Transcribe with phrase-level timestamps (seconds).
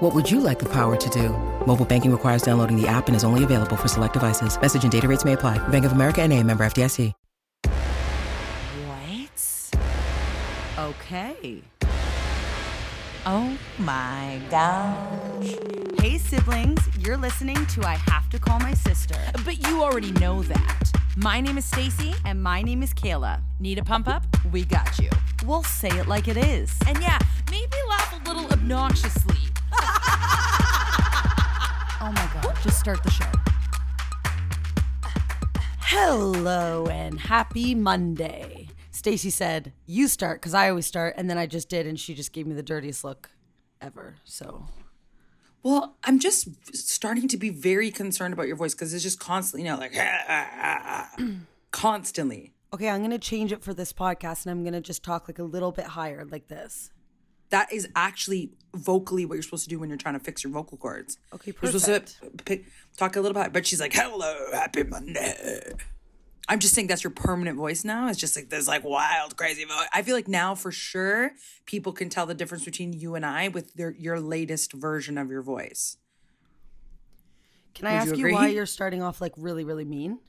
[0.00, 1.30] What would you like the power to do?
[1.66, 4.60] Mobile banking requires downloading the app and is only available for select devices.
[4.60, 5.56] Message and data rates may apply.
[5.68, 7.14] Bank of America and a member FDIC.
[8.84, 9.70] What?
[10.78, 11.62] Okay.
[13.24, 15.56] Oh my gosh.
[15.98, 19.16] Hey, siblings, you're listening to I Have to Call My Sister.
[19.46, 21.05] But you already know that.
[21.18, 22.14] My name is Stacey.
[22.26, 23.40] And my name is Kayla.
[23.58, 24.26] Need a pump up?
[24.52, 25.08] We got you.
[25.46, 26.76] We'll say it like it is.
[26.86, 27.18] And yeah,
[27.50, 29.38] maybe laugh a little obnoxiously.
[31.98, 33.24] Oh my god, just start the show.
[35.80, 38.68] Hello and happy Monday.
[38.92, 42.14] Stacey said, "You start cuz I always start." And then I just did and she
[42.14, 43.30] just gave me the dirtiest look
[43.80, 44.16] ever.
[44.24, 44.66] So,
[45.66, 49.66] Well, I'm just starting to be very concerned about your voice because it's just constantly,
[49.66, 49.94] you know, like
[51.72, 52.52] constantly.
[52.72, 55.26] okay, I'm going to change it for this podcast and I'm going to just talk
[55.26, 56.90] like a little bit higher like this.
[57.50, 60.52] That is actually vocally what you're supposed to do when you're trying to fix your
[60.52, 61.18] vocal cords.
[61.34, 65.72] Okay, You're supposed to pick, talk a little bit, but she's like, "Hello, happy Monday."
[66.48, 68.08] I'm just saying that's your permanent voice now.
[68.08, 69.88] It's just like this, like wild, crazy voice.
[69.92, 71.32] I feel like now for sure
[71.64, 75.28] people can tell the difference between you and I with their your latest version of
[75.30, 75.96] your voice.
[77.74, 80.20] Can I Would ask you you, why you're starting off like really really mean?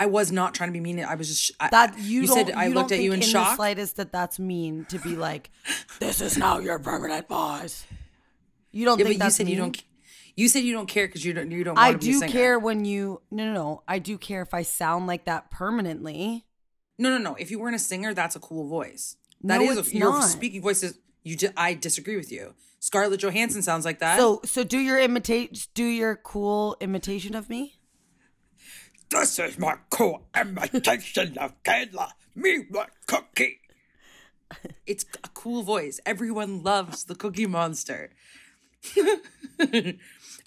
[0.00, 1.00] I was not trying to be mean.
[1.00, 3.26] I was just I, That you, don't, said I you looked at you in in
[3.26, 3.50] shock.
[3.50, 5.50] the slightest that that's mean to be like,
[5.98, 7.84] this is now your permanent voice.
[8.70, 9.82] You don't Yeah, think but you said you don't.
[10.38, 11.50] You said you don't care because you don't.
[11.50, 11.74] You don't.
[11.74, 13.82] Want I to be a do care when you no no no.
[13.88, 16.44] I do care if I sound like that permanently.
[16.96, 17.34] No, no, no.
[17.34, 19.16] If you weren't a singer, that's a cool voice.
[19.42, 20.28] That No, is it's a, your not.
[20.28, 20.96] speaking voice is.
[21.24, 21.34] You.
[21.34, 22.54] Di- I disagree with you.
[22.78, 24.16] Scarlett Johansson sounds like that.
[24.16, 27.80] So so do your imitate do your cool imitation of me.
[29.10, 32.12] this is my cool imitation of Kayla.
[32.36, 33.58] Me want cookie.
[34.86, 35.98] It's a cool voice.
[36.06, 38.10] Everyone loves the Cookie Monster.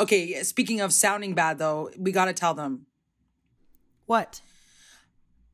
[0.02, 2.86] okay, speaking of sounding bad, though, we got to tell them
[4.06, 4.42] What?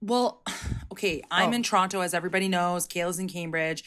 [0.02, 0.42] Well,
[0.92, 1.64] okay, I'm in oh.
[1.64, 2.88] Toronto, as everybody knows.
[2.88, 3.84] Kayla's in Cambridge,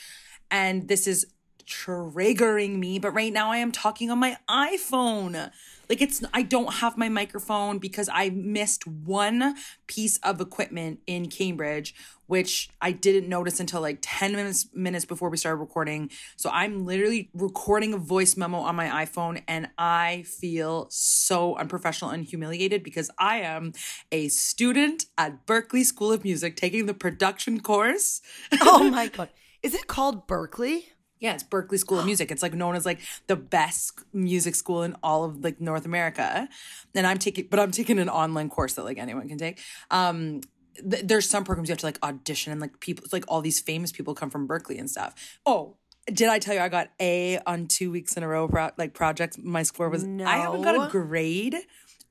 [0.50, 1.26] and this is
[1.66, 2.98] triggering me.
[2.98, 5.50] But right now, I am talking on my iPhone.
[5.90, 9.56] Like it's, I don't have my microphone because I missed one
[9.88, 11.96] piece of equipment in Cambridge,
[12.28, 16.12] which I didn't notice until like ten minutes minutes before we started recording.
[16.36, 22.12] So I'm literally recording a voice memo on my iPhone, and I feel so unprofessional
[22.12, 23.72] and humiliated because I am
[24.12, 28.22] a student at Berklee School of Music taking the production course.
[28.60, 29.30] Oh my god.
[29.64, 30.84] Is it called Berklee?
[31.20, 32.30] Yeah, it's Berklee School of Music.
[32.30, 36.48] It's like known as like the best music school in all of like North America.
[36.94, 39.60] And I'm taking, but I'm taking an online course that like anyone can take.
[39.90, 40.40] Um,
[40.76, 43.42] th- there's some programs you have to like audition and like people, it's like all
[43.42, 45.14] these famous people come from Berklee and stuff.
[45.44, 45.76] Oh,
[46.06, 48.48] did I tell you I got A on two weeks in a row?
[48.48, 50.02] Pro- like projects, my score was.
[50.04, 51.56] I haven't got a grade.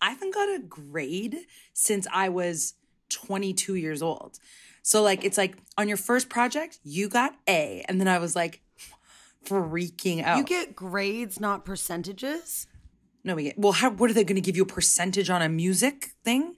[0.02, 1.36] I haven't got a grade
[1.74, 2.76] since I was
[3.10, 4.40] 22 years old.
[4.84, 8.36] So like it's like on your first project you got A, and then I was
[8.36, 8.62] like
[9.46, 10.38] freaking out.
[10.38, 12.68] You get grades, not percentages.
[13.24, 13.74] no, we get well.
[13.74, 16.56] How what are they going to give you a percentage on a music thing?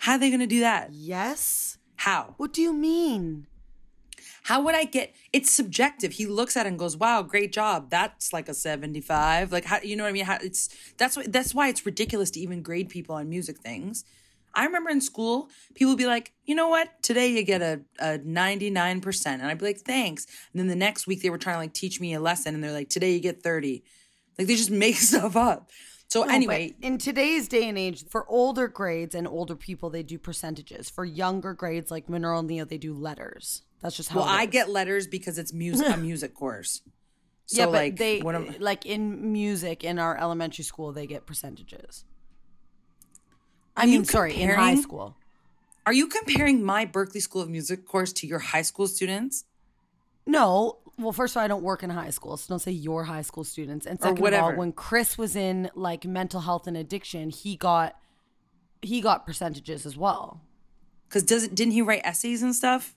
[0.00, 0.92] How are they going to do that?
[0.92, 1.78] Yes.
[1.96, 2.34] How?
[2.36, 3.46] What do you mean?
[4.44, 5.14] How would I get?
[5.32, 6.12] It's subjective.
[6.12, 7.90] He looks at it and goes, "Wow, great job.
[7.90, 9.52] That's like a seventy-five.
[9.52, 10.24] Like, how you know what I mean?
[10.24, 14.04] How it's that's what that's why it's ridiculous to even grade people on music things.
[14.58, 17.00] I remember in school, people would be like, "You know what?
[17.02, 20.74] Today you get a a ninety-nine percent," and I'd be like, "Thanks." And then the
[20.76, 23.12] next week they were trying to like teach me a lesson, and they're like, "Today
[23.12, 23.84] you get 30.
[24.36, 25.70] Like they just make stuff up.
[26.08, 30.02] So No, anyway, in today's day and age, for older grades and older people, they
[30.02, 30.90] do percentages.
[30.90, 33.62] For younger grades like Mineral Neo, they do letters.
[33.80, 34.20] That's just how.
[34.20, 36.82] well, I get letters because it's music a music course.
[37.50, 42.04] So yeah, but like, they like in music in our elementary school, they get percentages.
[43.78, 45.16] I mean, sorry, in high school.
[45.86, 49.44] Are you comparing my Berklee School of Music course to your high school students?
[50.26, 53.04] No, well, first of all, I don't work in high school, so don't say your
[53.04, 53.86] high school students.
[53.86, 57.96] And second of all, when Chris was in like mental health and addiction, he got
[58.82, 60.42] he got percentages as well.
[61.08, 62.96] Because does it didn't he write essays and stuff?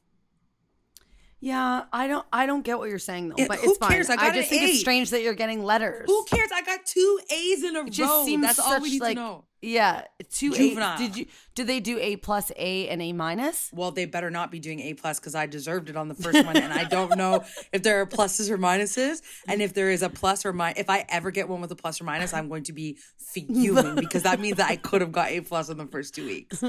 [1.40, 3.92] Yeah, I don't I don't get what you're saying though, but who it's fine.
[3.92, 4.10] cares?
[4.10, 6.06] I got just an think it's strange that you're getting letters.
[6.08, 6.50] Who cares?
[6.54, 8.26] I got two A's in a It just row.
[8.26, 9.46] seems That's all we need like, to know.
[9.62, 10.96] Yeah, two Juvenile.
[10.96, 10.98] A.
[10.98, 13.70] Did you did they do A plus A and A minus?
[13.72, 16.44] Well, they better not be doing A plus because I deserved it on the first
[16.44, 19.22] one, and I don't know if there are pluses or minuses.
[19.48, 21.76] And if there is a plus or minus, if I ever get one with a
[21.76, 25.12] plus or minus, I'm going to be fuming because that means that I could have
[25.12, 26.64] got A plus in the first two weeks.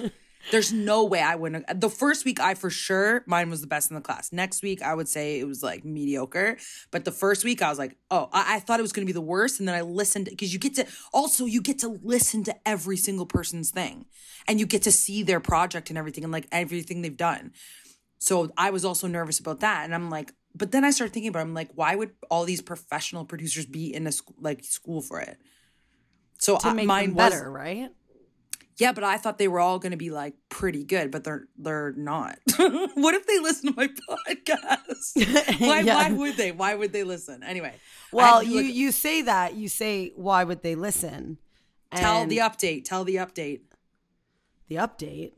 [0.51, 1.81] There's no way I wouldn't.
[1.81, 4.33] The first week, I for sure mine was the best in the class.
[4.33, 6.57] Next week, I would say it was like mediocre.
[6.91, 9.13] But the first week, I was like, oh, I, I thought it was going to
[9.13, 11.99] be the worst, and then I listened because you get to also you get to
[12.03, 14.07] listen to every single person's thing,
[14.49, 17.53] and you get to see their project and everything, and like everything they've done.
[18.19, 21.31] So I was also nervous about that, and I'm like, but then I started thinking
[21.31, 24.65] about, it, I'm like, why would all these professional producers be in a school like
[24.65, 25.39] school for it?
[26.39, 27.91] So To I- make mine them was better, right?
[28.83, 31.47] Yeah, but I thought they were all going to be like pretty good, but they're
[31.57, 32.39] they're not.
[33.05, 35.61] what if they listen to my podcast?
[35.61, 35.95] why Yeah.
[35.97, 36.53] why would they?
[36.53, 37.43] Why would they listen?
[37.43, 37.75] Anyway,
[38.13, 41.39] Well, you look- you say that you say why would they listen?
[41.95, 42.85] tell the update.
[42.85, 43.61] Tell the update
[44.69, 45.33] the update.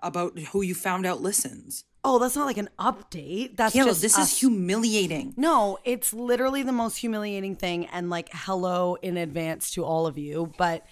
[0.00, 1.84] about who you found out listens.
[2.04, 3.56] Oh, that's not like an update.
[3.56, 4.30] That's Kayla, just this us.
[4.32, 5.34] is humiliating.
[5.36, 10.16] No, it's literally the most humiliating thing and like hello in advance to all of
[10.16, 10.86] you, but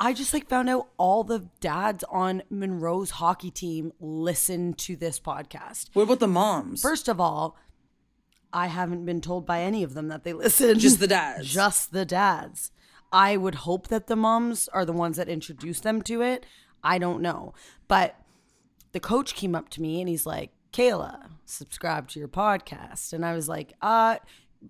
[0.00, 5.18] I just like found out all the dads on Monroe's hockey team listen to this
[5.18, 5.90] podcast.
[5.92, 6.82] What about the moms?
[6.82, 7.56] First of all,
[8.52, 10.78] I haven't been told by any of them that they listen.
[10.78, 11.48] Just the dads.
[11.52, 12.70] Just the dads.
[13.12, 16.46] I would hope that the moms are the ones that introduce them to it.
[16.84, 17.54] I don't know.
[17.88, 18.14] But
[18.92, 23.12] the coach came up to me and he's like, Kayla, subscribe to your podcast.
[23.12, 24.18] And I was like, uh,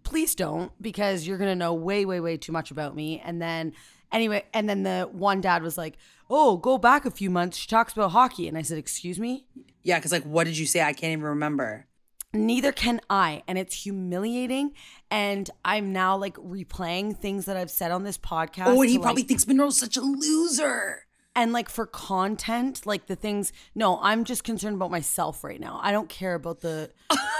[0.05, 3.21] please don't, because you're gonna know way, way, way too much about me.
[3.25, 3.75] And then
[4.13, 5.97] anyway, and then the one dad was like,
[6.31, 7.57] Oh, go back a few months.
[7.57, 8.49] She talks about hockey.
[8.49, 9.47] And I said, Excuse me?
[9.83, 10.83] yeah, because like, what did you say?
[10.83, 11.87] I can't even remember.
[12.35, 13.43] neither can I.
[13.49, 14.73] And it's humiliating.
[15.11, 18.67] And I'm now like replaying things that I've said on this podcast.
[18.67, 21.07] Oh, and he to, probably like, thinks Monroe's such a loser.
[21.35, 23.53] and like for content, like the things.
[23.75, 25.81] No, I'm just concerned about myself right now.
[25.83, 26.91] I don't care about the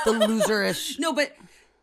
[0.07, 0.99] the loserish.
[0.99, 1.33] No, but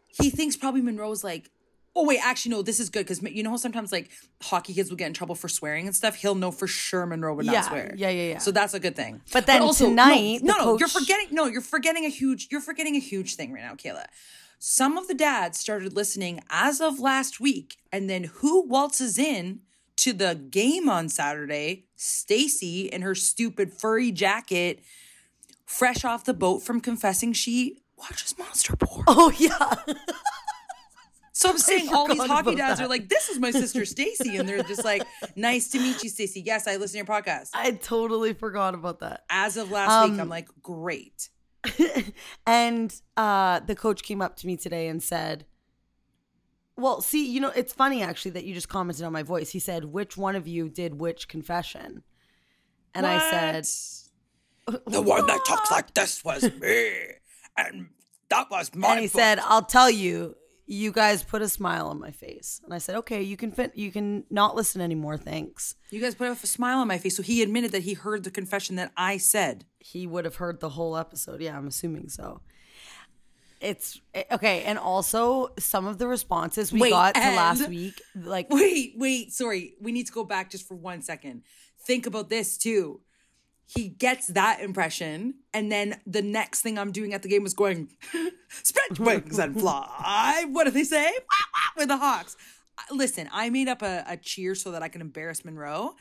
[0.08, 1.52] he thinks probably Monroe's like,
[1.96, 4.10] oh wait, actually no, this is good because you know how sometimes like
[4.42, 6.16] hockey kids will get in trouble for swearing and stuff.
[6.16, 7.94] He'll know for sure Monroe would not Yeah, swear.
[7.96, 8.38] yeah, yeah, yeah.
[8.40, 9.22] So that's a good thing.
[9.32, 11.28] But then no, tonight, no, the no, you're forgetting.
[11.32, 12.48] No, you're forgetting a huge.
[12.52, 14.06] You're forgetting a huge thing right now, Kayla.
[14.60, 19.60] Some of the dads started listening as of last week, and then who waltzes in
[19.98, 21.86] to the game on Saturday?
[21.96, 24.80] Stacey in her stupid furry jacket,
[25.66, 29.06] fresh off the boat from confessing she watches Monster Porn.
[29.08, 29.76] Oh yeah,
[31.36, 32.86] So I'm saying all these hockey dads that.
[32.86, 35.04] are like, "This is my sister Stacey," and they're just like,
[35.36, 36.42] "Nice to meet you, Stacey.
[36.42, 39.26] Yes, I listen to your podcast." I totally forgot about that.
[39.30, 41.30] As of last week, Um, I'm like, "Great."
[42.48, 45.46] and uh, the coach came up to me today and said,
[46.78, 49.50] Well, see, you know, it's funny actually that you just commented on my voice.
[49.50, 52.04] He said, Which one of you did which confession?
[52.94, 53.66] And I said,
[54.88, 56.92] "The one that talks like this was me,
[57.58, 57.88] and
[58.30, 60.36] that was my." and he said, "I'll tell you,
[60.66, 63.76] you guys put a smile on my face." And I said, "Okay, you can fit,
[63.76, 67.24] you can not listen anymore, thanks." "You guys put a smile on my face." So
[67.24, 69.66] he admitted that he heard the confession that I said.
[69.80, 71.42] He would have heard the whole episode.
[71.42, 72.42] Yeah, I'm assuming so.
[73.62, 78.02] It's eh, okay, and also some of the responses we Wait, got to last week,
[78.16, 79.76] like Wait, wait, sorry.
[79.82, 81.44] We need to go back just for one second.
[81.80, 83.02] Think about this too.
[83.68, 87.54] He gets that impression, and then the next thing I'm doing at the game was
[87.56, 87.90] going,
[88.64, 90.46] spread wings and fly.
[90.52, 91.04] What do they say?
[91.12, 91.12] Wah,
[91.54, 92.38] wah, With the Hawks.
[92.92, 95.96] Listen, I made up a, a cheer so that I can embarrass Monroe.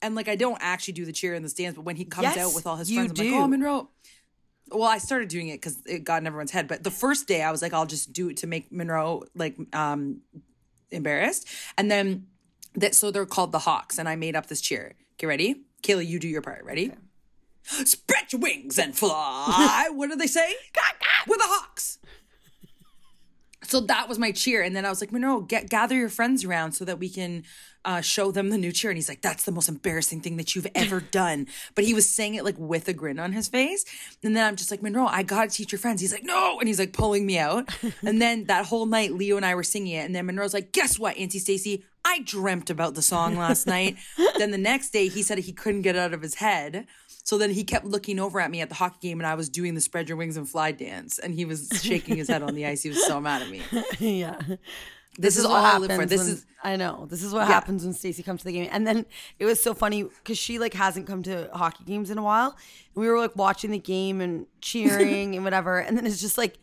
[0.00, 2.36] And like, I don't actually do the cheer in the stands, but when he comes
[2.36, 3.32] Yes, out with all his friends, I'm do.
[3.32, 3.88] like, oh, Monroe.
[4.70, 6.68] Well, I started doing it because it got in everyone's head.
[6.68, 9.56] But the first day, I was like, I'll just do it to make Monroe like
[9.72, 10.20] um
[10.90, 11.48] embarrassed.
[11.76, 12.26] And then
[12.74, 14.94] that so they're called the Hawks, and I made up this cheer.
[15.16, 15.62] Get ready?
[15.82, 16.64] Kayla, you do your part.
[16.64, 16.92] Ready?
[17.68, 19.88] Spread your wings and fly.
[19.92, 20.54] what do they say?
[21.26, 21.98] We're the Hawks.
[23.64, 24.62] So that was my cheer.
[24.62, 27.44] And then I was like, Monroe, get gather your friends around so that we can
[27.84, 28.90] uh, show them the new cheer.
[28.90, 31.46] And he's like, that's the most embarrassing thing that you've ever done.
[31.74, 33.84] But he was saying it like with a grin on his face.
[34.22, 36.00] And then I'm just like, Monroe, I gotta teach your friends.
[36.00, 36.58] He's like, no.
[36.58, 37.68] And he's like pulling me out.
[38.02, 40.06] and then that whole night, Leo and I were singing it.
[40.06, 41.84] And then Monroe's like, guess what, Auntie Stacey?
[42.04, 43.96] I dreamt about the song last night.
[44.38, 46.86] then the next day, he said he couldn't get it out of his head.
[47.28, 49.50] So then he kept looking over at me at the hockey game, and I was
[49.50, 52.54] doing the spread your wings and fly dance, and he was shaking his head on
[52.54, 52.82] the ice.
[52.82, 53.60] He was so mad at me.
[53.98, 54.40] yeah.
[55.18, 56.06] This, is, all I live for.
[56.06, 57.04] This when- is I know.
[57.10, 57.52] This is what Yeah.
[57.52, 58.70] happens when Stacey comes to the game.
[58.72, 59.04] And then
[59.38, 62.56] it was so funny because she like hasn't come to hockey games in a while.
[62.94, 65.80] And we were like watching the game and cheering and whatever.
[65.80, 66.56] And then it's just like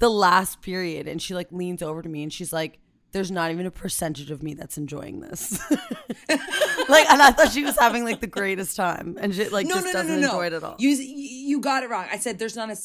[0.00, 2.80] the last period, and she like leans over to me and she's like,
[3.12, 7.64] "There's not even a percentage of me that's enjoying this." like, and I thought she
[7.64, 10.76] was having like the greatest time, and she like just doesn't enjoy it at all.
[10.78, 12.06] You you got it wrong.
[12.10, 12.76] I said there's not a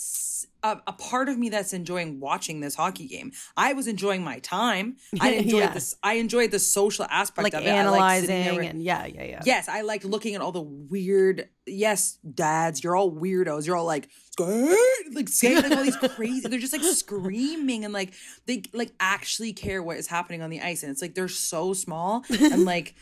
[0.63, 3.31] a part of me that's enjoying watching this hockey game.
[3.55, 4.98] I was enjoying my time.
[5.22, 5.74] I enjoyed Yeah.
[5.74, 5.96] this.
[6.03, 7.69] I enjoyed the social aspect like of it.
[7.69, 9.41] I liked analyzing and yeah, yeah, yeah.
[9.46, 11.50] Yes, I liked looking at all the weird.
[11.67, 13.67] Yes, dads, you're all weirdos.
[13.67, 14.77] You're all like, "Skate,"
[15.13, 16.47] like like all these crazy.
[16.47, 18.13] They're just like screaming and like
[18.45, 21.74] they like actually care what is happening on the ice, and it's like they're so
[21.74, 22.95] small and like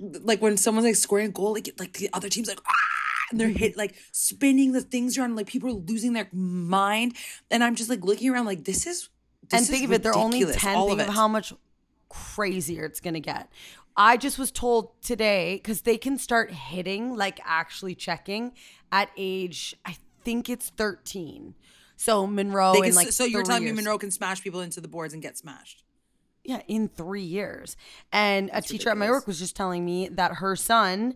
[0.00, 2.72] like when someone's like scoring a goal, like like the other team's like ah,
[3.30, 7.16] and they're hit like spinning the things around, like people are losing their mind,
[7.50, 9.08] and I'm just like looking around like this is.
[9.50, 10.74] This and is think of it, they're only 10.
[10.74, 11.52] all Think of of how much
[12.08, 13.50] crazier it's going to get.
[13.96, 18.52] I just was told today because they can start hitting, like actually checking
[18.90, 21.54] at age, I think it's 13.
[21.96, 23.72] So Monroe They in like so you're telling me.
[23.72, 25.84] Monroe can smash people into the boards and get smashed?
[26.42, 27.76] Yeah, in three years.
[28.12, 31.14] And a teacher at my work was just telling me that her son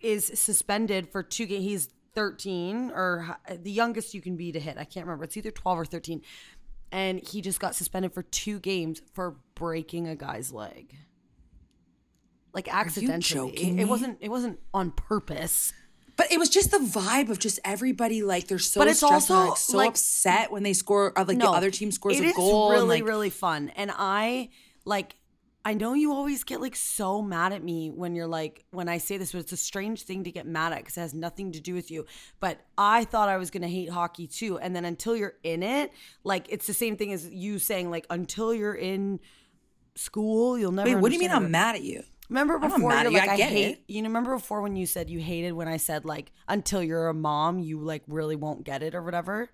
[0.00, 1.64] is suspended for two games.
[1.64, 4.78] He's 13 or the youngest you can be to hit.
[4.78, 5.24] I can't remember.
[5.24, 6.22] It's either 12 or 13.
[6.92, 10.96] And he just got suspended for two games for breaking a guy's leg.
[12.52, 13.52] Like accidentally.
[13.52, 15.72] It, it wasn't it wasn't on purpose.
[16.16, 19.30] But it was just the vibe of just everybody like they're so But it's stressed
[19.30, 22.20] and also, like so like- upset when they score or like the other team scores
[22.20, 22.70] a is goal.
[22.70, 23.70] really, and, like, really fun.
[23.74, 24.50] And I
[24.84, 25.16] like
[25.64, 28.98] I know you always get like so mad at me when you're like when I
[28.98, 31.52] say this, but it's a strange thing to get mad at because it has nothing
[31.52, 32.06] to do with you.
[32.38, 35.92] But I thought I was gonna hate hockey too, and then until you're in it,
[36.24, 39.20] like it's the same thing as you saying like until you're in
[39.94, 40.88] school, you'll never.
[40.88, 42.02] Wait, what do you mean I'm mad at you?
[42.30, 43.82] Remember before you're you, like I hate it.
[43.88, 47.14] you remember before when you said you hated when I said like until you're a
[47.14, 49.50] mom you like really won't get it or whatever?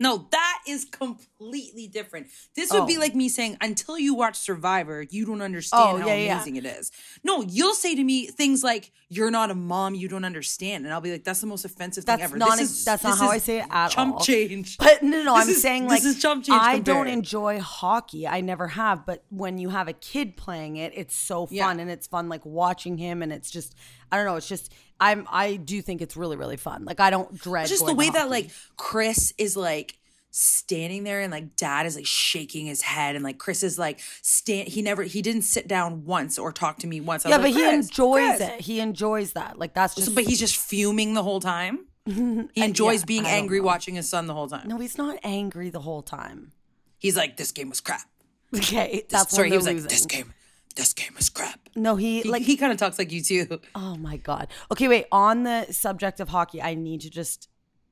[0.00, 2.28] No, that is completely different.
[2.54, 3.00] This would be Oh.
[3.00, 6.34] like me saying, until you watch Survivor, you don't understand Oh, how yeah, yeah.
[6.36, 6.90] amazing it is.
[7.22, 10.92] No, you'll say to me things like, "You're not a mom, you don't understand," and
[10.94, 13.28] I'll be like, "That's the most offensive thing ever." not This is- that's not how
[13.28, 13.88] I say it at all.
[13.88, 14.20] chump all.
[14.24, 14.76] change.
[14.78, 17.60] But no, no, This I'm is- saying this like is chump change I don't enjoy
[17.60, 18.26] hockey.
[18.26, 21.70] I never have, but when you have a kid playing it, it's so fun Yeah.
[21.70, 23.74] and it's fun like watching him and it's just
[24.12, 26.84] I don't know, it's just I'm I do think it's really really fun.
[26.84, 29.98] Like I don't dread just the way that like Chris is like
[30.36, 34.00] standing there and like dad is like shaking his head and like Chris is like
[34.20, 37.24] stand he never he didn't sit down once or talk to me once.
[37.24, 38.60] I Yeah, but like, he enjoys Chris." it.
[38.60, 39.60] He enjoys that.
[39.60, 41.86] Like that's just So, but he's just fuming the whole time.
[42.06, 43.64] He enjoys yeah, being angry know.
[43.66, 44.66] watching his son the whole time.
[44.68, 46.52] No, he's not angry the whole time.
[46.98, 48.02] He's like, this game was crap.
[48.56, 50.34] Okay, This, that's sorry, he was they're like, this game,
[50.76, 51.60] this game was crap.
[51.76, 53.60] No, he, He, like he kind of talks like you too.
[53.74, 54.48] Oh my god.
[54.70, 55.06] Okay, wait.
[55.12, 57.48] On the subject of hockey, I need to just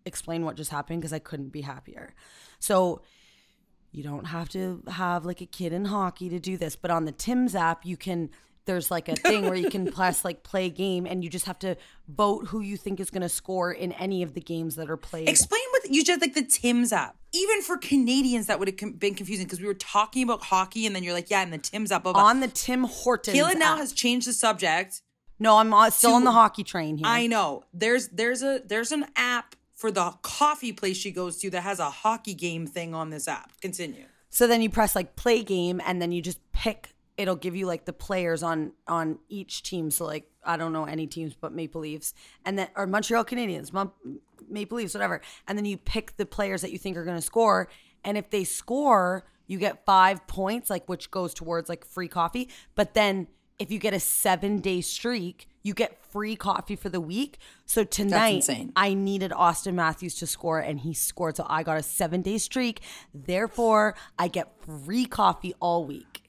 [0.07, 2.15] explain what just happened because I couldn't be happier.
[2.59, 3.03] So
[3.91, 7.05] you don't have to have like a kid in hockey to do this, but on
[7.05, 8.31] the Tim's app, you can.
[8.65, 11.47] There's like a thing where you can press like play a game, and you just
[11.47, 11.77] have to
[12.09, 14.97] vote who you think is going to score in any of the games that are
[14.97, 15.29] played.
[15.29, 17.17] Explain what you just like the Tim's app.
[17.33, 20.87] Even for Canadians, that would have com- been confusing because we were talking about hockey
[20.87, 22.05] and then you're like, yeah, and the Tim's app.
[22.05, 22.23] Blah, blah.
[22.23, 23.37] on the Tim Hortons.
[23.37, 23.79] Kayla now app.
[23.81, 25.03] has changed the subject.
[25.41, 27.07] no, I'm uh, still to- on the hockey train here.
[27.09, 27.65] I know.
[27.75, 31.81] There's there's a there's an app for the coffee place she goes to that has
[31.81, 33.51] a hockey game thing on this app.
[33.61, 34.05] Continue.
[34.31, 37.67] So then you press like play game and then you just pick it'll give you
[37.67, 39.91] like the players on on each team.
[39.91, 43.73] So like I don't know any teams but Maple Leafs and then or Montreal Canadiens,
[43.73, 43.91] Mon-
[44.49, 45.21] Maple Leafs, whatever.
[45.49, 47.69] And then you pick the players that you think are going to score
[48.05, 52.51] and if they score, you get 5 points like which goes towards like free coffee.
[52.77, 53.27] But then
[53.63, 57.39] if you get a 7-day streak, you get free coffee for the week.
[57.65, 58.49] So tonight.
[58.77, 61.37] I needed Auston Matthews to score and he scored.
[61.37, 62.81] So I got a seven day streak.
[63.15, 66.25] Therefore, I get free coffee all week.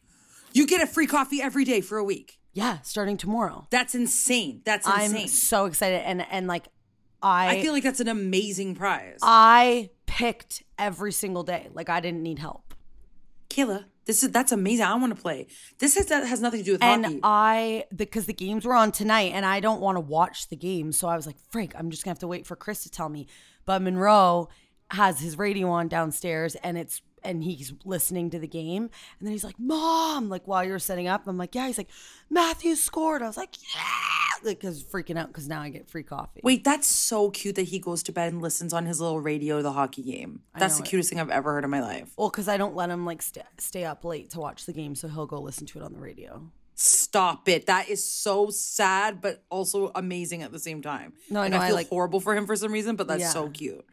[0.53, 2.39] You get a free coffee every day for a week.
[2.53, 3.67] Yeah, starting tomorrow.
[3.71, 4.61] That's insane.
[4.63, 5.21] That's insane.
[5.23, 6.01] I'm so excited.
[6.05, 6.67] And and like
[7.23, 9.17] I I feel like that's an amazing prize.
[9.23, 11.69] I picked every single day.
[11.73, 12.72] Like I didn't need help.
[13.53, 14.85] Kayla, this is that's amazing.
[14.85, 15.47] I want to play.
[15.79, 17.19] This has that has nothing to do with And hockey.
[17.23, 20.91] I because the games were on tonight and I don't want to watch the game,
[20.91, 23.09] So I was like, Frank, I'm just gonna have to wait for Chris to tell
[23.09, 23.27] me.
[23.65, 24.49] But Monroe
[24.91, 28.83] has his radio on downstairs and it's and he's listening to the game.
[28.83, 31.89] And then he's like, Mom, like while you're setting up, I'm like, Yeah, he's like,
[32.29, 33.21] Matthew scored.
[33.21, 36.41] I was like, Yeah, like because freaking out because now I get free coffee.
[36.43, 39.61] Wait, that's so cute that he goes to bed and listens on his little radio
[39.61, 40.41] the hockey game.
[40.57, 40.89] That's the it.
[40.89, 42.11] cutest thing I've ever heard in my life.
[42.17, 44.95] Well, because I don't let him like st- stay up late to watch the game,
[44.95, 46.49] so he'll go listen to it on the radio.
[46.75, 47.67] Stop it.
[47.67, 51.13] That is so sad, but also amazing at the same time.
[51.29, 53.29] No, I know, I feel like- horrible for him for some reason, but that's Yeah.
[53.29, 53.85] so cute.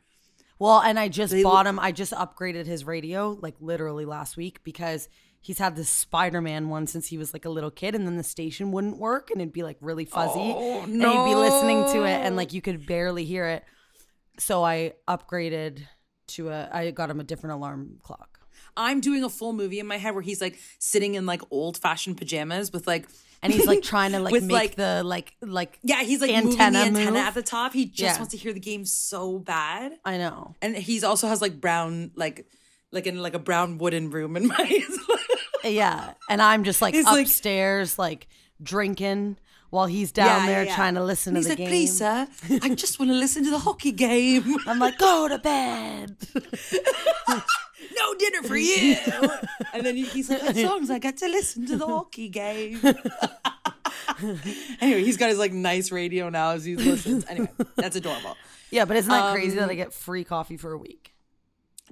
[0.60, 1.80] Well, and I just bought him.
[1.80, 5.08] I just upgraded his radio like literally last week because
[5.40, 8.16] he's had this Spider Man one since he was like a little kid, and then
[8.18, 11.84] the station wouldn't work and it'd be like really fuzzy, Oh, and he'd be listening
[11.94, 13.64] to it and like you could barely hear it.
[14.38, 15.80] So I upgraded
[16.28, 16.68] to a.
[16.72, 18.38] I got him a different alarm clock.
[18.76, 21.78] I'm doing a full movie in my head where he's like sitting in like old
[21.78, 23.08] fashioned pajamas with like
[23.42, 26.30] And he's like trying to like With, make like- the like like yeah, he's like
[26.30, 27.26] antenna moving the antenna move.
[27.28, 27.72] at the top.
[27.72, 28.16] He just Yeah.
[28.18, 29.92] wants to hear the game so bad.
[30.04, 30.54] I know.
[30.60, 32.46] And he's also has like brown like
[32.92, 34.84] like in like a brown wooden room in my
[35.64, 38.26] Yeah, and I'm just like like- upstairs like
[38.62, 39.36] drinking
[39.70, 41.68] while he's down Yeah, there yeah, trying to listen And to he's the like, game.
[41.68, 42.26] please, sir,
[42.62, 44.56] I just want to listen to the hockey game.
[44.66, 46.16] I'm like, go to bed.
[47.96, 48.96] no dinner for you.
[49.72, 52.28] and then he- he's like, as long as I get to listen to the hockey
[52.28, 52.80] game.
[54.80, 57.24] anyway, he's got his like nice radio now as he listens.
[57.28, 58.36] Anyway, that's adorable.
[58.70, 61.14] Yeah, but isn't that crazy Um, that I get free coffee for a week?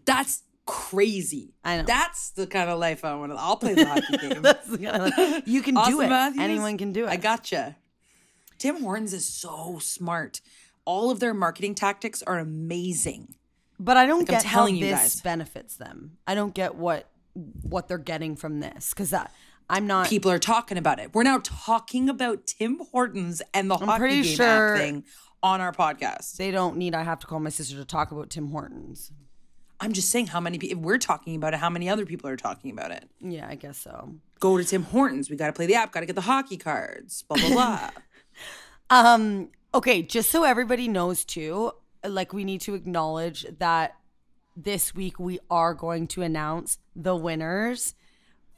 [0.04, 1.55] That's crazy.
[1.65, 1.83] I know.
[1.85, 3.39] That's the kind of life I want to.
[3.39, 4.43] I'll play the hockey game.
[4.43, 6.09] The kind of like, you can do it.
[6.09, 7.09] Matthews, Anyone can do it.
[7.11, 7.77] I gotcha.
[8.59, 10.41] Tim Hortons is so smart.
[10.85, 13.35] All of their marketing tactics are amazing.
[13.81, 15.21] but I don't I'm get how this guys.
[15.23, 16.19] benefits them.
[16.27, 17.09] I don't get what
[17.63, 19.33] what they're getting from this because that
[19.71, 20.09] I'm not.
[20.09, 21.15] People are talking about it.
[21.15, 25.05] We're now talking about Tim Hortons and the hockey pretty game sure- thing
[25.43, 26.37] on our podcast.
[26.37, 26.95] they don't need.
[26.95, 29.13] I have to call my sister to talk about Tim Hortons.
[29.80, 32.28] I'm just saying how many people if we're talking about it, how many other people
[32.28, 33.08] are talking about it.
[33.20, 34.14] Yeah, I guess so.
[34.40, 35.30] Go to Tim Hortons.
[35.30, 35.92] We got to play the app.
[35.92, 37.23] Got to get the hockey cards.
[37.28, 37.90] Blah blah blah.
[38.90, 39.50] Um.
[39.75, 43.97] Okay, just so everybody knows too, like we need to acknowledge that
[44.56, 47.94] this week we are going to announce the winners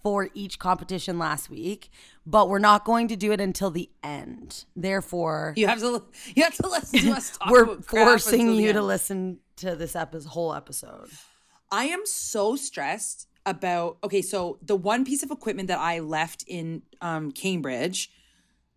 [0.02, 1.90] for each competition last week,
[2.24, 4.64] but we're not going to do it until the end.
[4.76, 8.78] Therefore, you have to you have to listen to us talk we're forcing you to
[8.78, 8.86] end.
[8.86, 11.09] listen to this episode, whole episode.
[11.71, 16.45] I am so stressed about okay, so the one piece of equipment that I left
[16.47, 18.11] in um Cambridge,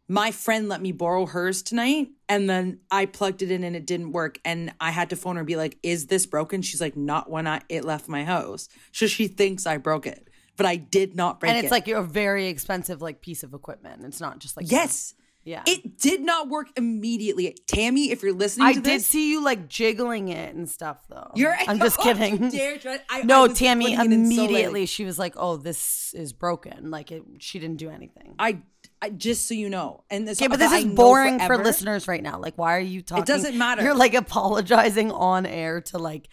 [0.07, 3.85] my friend let me borrow hers tonight and then I plugged it in and it
[3.85, 6.81] didn't work and I had to phone her and be like, "Is this broken?" She's
[6.81, 10.65] like, "Not when I it left my house." So she thinks I broke it, but
[10.65, 11.55] I did not break it.
[11.55, 14.03] And it's like a very expensive like piece of equipment.
[14.05, 15.13] It's not just like yes.
[15.45, 15.63] Yeah.
[15.67, 17.55] It did not work immediately.
[17.67, 20.99] Tammy, if you're listening to I to did see you like jiggling it and stuff
[21.09, 21.31] though.
[21.35, 22.49] you're I'm just Don't kidding.
[22.49, 26.13] dare try- I- I no, was Tammy in so immediately she was like, "Oh, this
[26.13, 28.35] is broken." Like it, she didn't do anything.
[28.39, 28.59] I,
[29.01, 32.23] I just so you know, and this, Okay, but this is boring for listeners right
[32.23, 32.39] now.
[32.39, 33.23] Like, why are you talking?
[33.23, 33.83] It doesn't matter.
[33.83, 36.29] You're like apologizing on air to like.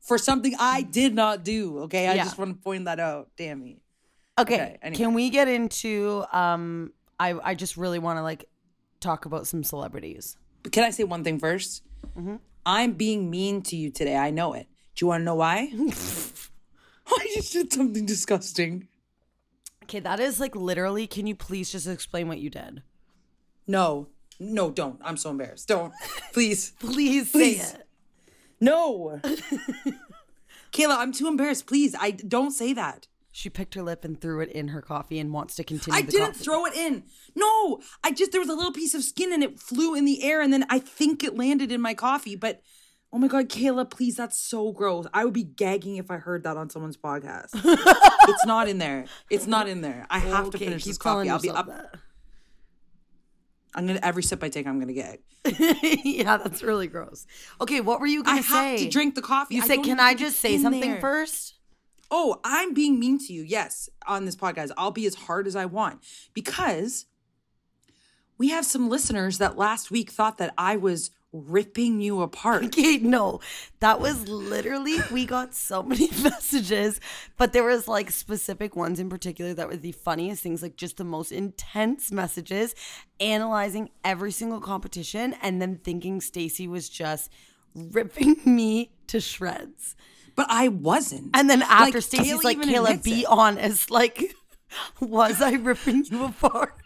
[0.00, 1.80] for something I did not do.
[1.80, 2.24] Okay, I Yeah.
[2.24, 3.30] just want to point that out.
[3.36, 3.80] Damn me.
[4.38, 4.96] Okay, Okay, anyway.
[4.96, 6.24] can we get into?
[6.32, 8.46] Um, I I just really want to like
[9.02, 10.36] talk about some celebrities.
[10.62, 11.80] But can I say one thing 1st
[12.18, 12.36] Mm-hmm.
[12.66, 14.16] I'm being mean to you today.
[14.16, 14.66] I know it.
[14.96, 15.70] Do you want to know why?
[17.06, 18.88] I just did something disgusting.
[19.84, 21.06] Okay, that is like literally.
[21.06, 22.82] Can you please just explain what you did?
[23.66, 24.08] No,
[24.40, 24.98] no, don't.
[25.04, 25.68] I'm so embarrassed.
[25.68, 25.92] Don't,
[26.32, 27.72] please, Please say Please.
[27.74, 27.86] it.
[28.60, 29.20] no.
[30.72, 31.66] Kayla, I'm too embarrassed.
[31.66, 33.06] Please, I don't say that.
[33.34, 35.98] She picked her lip and threw it in her coffee and wants to continue.
[35.98, 36.44] I didn't coffee.
[36.44, 37.04] throw it in.
[37.34, 40.22] No, I just there was a little piece of skin and it flew in the
[40.22, 42.36] air and then I think it landed in my coffee.
[42.36, 42.60] But
[43.10, 45.06] oh my god, Kayla, please, that's so gross.
[45.14, 47.48] I would be gagging if I heard that on someone's podcast.
[47.54, 49.06] it's not in there.
[49.30, 50.06] It's not in there.
[50.10, 51.30] I have to finish this coffee.
[51.30, 51.70] I'll be up.
[53.74, 55.20] I'm gonna every sip I take, I'm gonna gag.
[55.44, 56.00] that.
[56.04, 57.26] yeah, that's really gross.
[57.62, 58.84] Okay, what were you gonna have say?
[58.84, 59.54] to drink the coffee.
[59.54, 61.54] You I said, "Can I just say something there." first?
[62.14, 63.42] Oh, I'm being mean to you.
[63.42, 64.70] Yes, on this podcast.
[64.76, 67.06] I'll be as hard as I want because
[68.36, 72.64] we have some listeners that last week thought that I was ripping you apart.
[72.72, 73.40] Okay, no,
[73.80, 77.00] that was literally we got so many messages,
[77.38, 80.98] but there was like specific ones in particular that were the funniest things, like just
[80.98, 82.74] the most intense messages,
[83.20, 87.30] analyzing every single competition, and then thinking Stacey was just
[87.74, 89.96] ripping me to shreds.
[90.34, 91.30] But I wasn't.
[91.34, 93.26] And then after Like, Kayla like, Kayla, be it.
[93.28, 93.90] honest.
[93.90, 94.34] Like,
[95.00, 96.74] was I ripping you apart?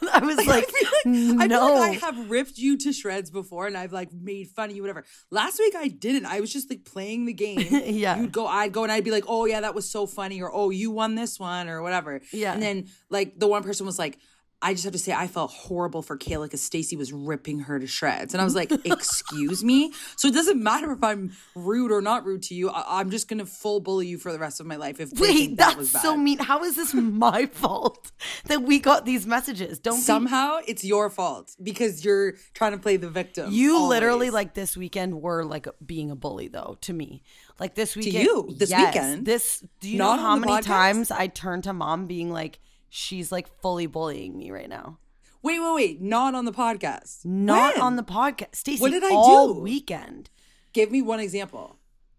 [0.00, 0.64] And I was like,
[1.04, 1.66] I like, I no.
[1.66, 4.76] feel like I have ripped you to shreds before and I've like made fun of
[4.76, 5.04] you, whatever.
[5.30, 6.24] Last week I didn't.
[6.24, 7.58] I was just like playing the game.
[7.86, 8.18] Yeah.
[8.18, 10.50] You'd go, I'd go and I'd be like, oh yeah, that was so funny, or
[10.52, 12.20] oh, you won this one, or whatever.
[12.32, 12.54] Yeah.
[12.54, 14.18] And then like the one person was like,
[14.62, 17.78] I just have to say, I felt horrible for Kayla because Stacey was ripping her
[17.78, 18.32] to shreds.
[18.32, 19.92] And I was like, excuse me?
[20.16, 22.70] So it doesn't matter if I'm rude or not rude to you.
[22.70, 25.12] I- am just going to full bully you for the rest of my life if
[25.18, 26.08] Wait, that was that's bad.
[26.08, 26.38] so mean.
[26.38, 28.10] How is this my fault
[28.46, 29.78] that we got these messages?
[29.78, 33.52] Don't be- Somehow it's your fault because you're trying to play the victim.
[33.52, 37.22] You literally like this weekend were like being a bully though to me.
[37.60, 38.24] Like this weekend.
[38.24, 39.26] you, this yes, weekend?
[39.26, 40.64] This do you Not know how many podcast?
[40.64, 42.58] times I turned to mom being like,
[42.96, 44.98] she's like fully bullying me right now.
[45.42, 46.00] Wait, wait, wait.
[46.00, 47.24] Not on the podcast.
[47.24, 47.82] Not When?
[47.82, 48.54] on the podcast.
[48.56, 49.60] Stacey, What did I all do?
[49.60, 50.30] weekend.
[50.72, 51.76] Give me one example.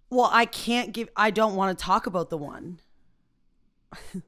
[0.10, 2.80] Well, I can't give I don't want to talk about the one.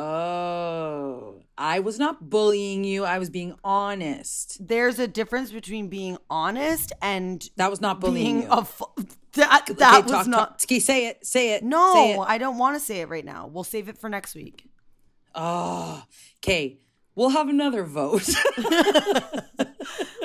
[0.00, 3.04] Oh, I was not bullying you.
[3.04, 4.64] I was being honest.
[4.64, 8.62] There's a difference between being honest and That was not bullying being you.
[8.62, 8.84] fu-
[9.32, 11.26] that Okay, was talk- not talk- say it.
[11.26, 11.64] Say it.
[11.64, 12.18] No, Say it.
[12.20, 13.48] I don't want to say it right now.
[13.52, 14.66] We'll save it for next week.
[15.40, 16.02] Oh,
[16.44, 16.78] okay.
[17.14, 18.28] We'll have another vote.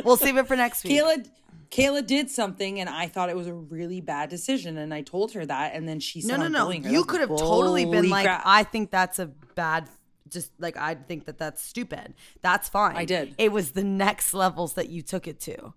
[0.03, 0.99] We'll save it for next week.
[1.01, 1.25] Kayla,
[1.71, 5.31] Kayla did something, and I thought it was a really bad decision, and I told
[5.31, 6.65] her that, and then she No, said, no, no.
[6.67, 6.73] her.
[6.91, 8.41] You could have totally been like, crap.
[8.45, 9.87] I think that's a bad.
[10.27, 12.15] Just like I think that that's stupid.
[12.41, 12.97] That's fine.
[12.97, 13.35] I did.
[13.37, 15.73] It was the next levels that you took it to.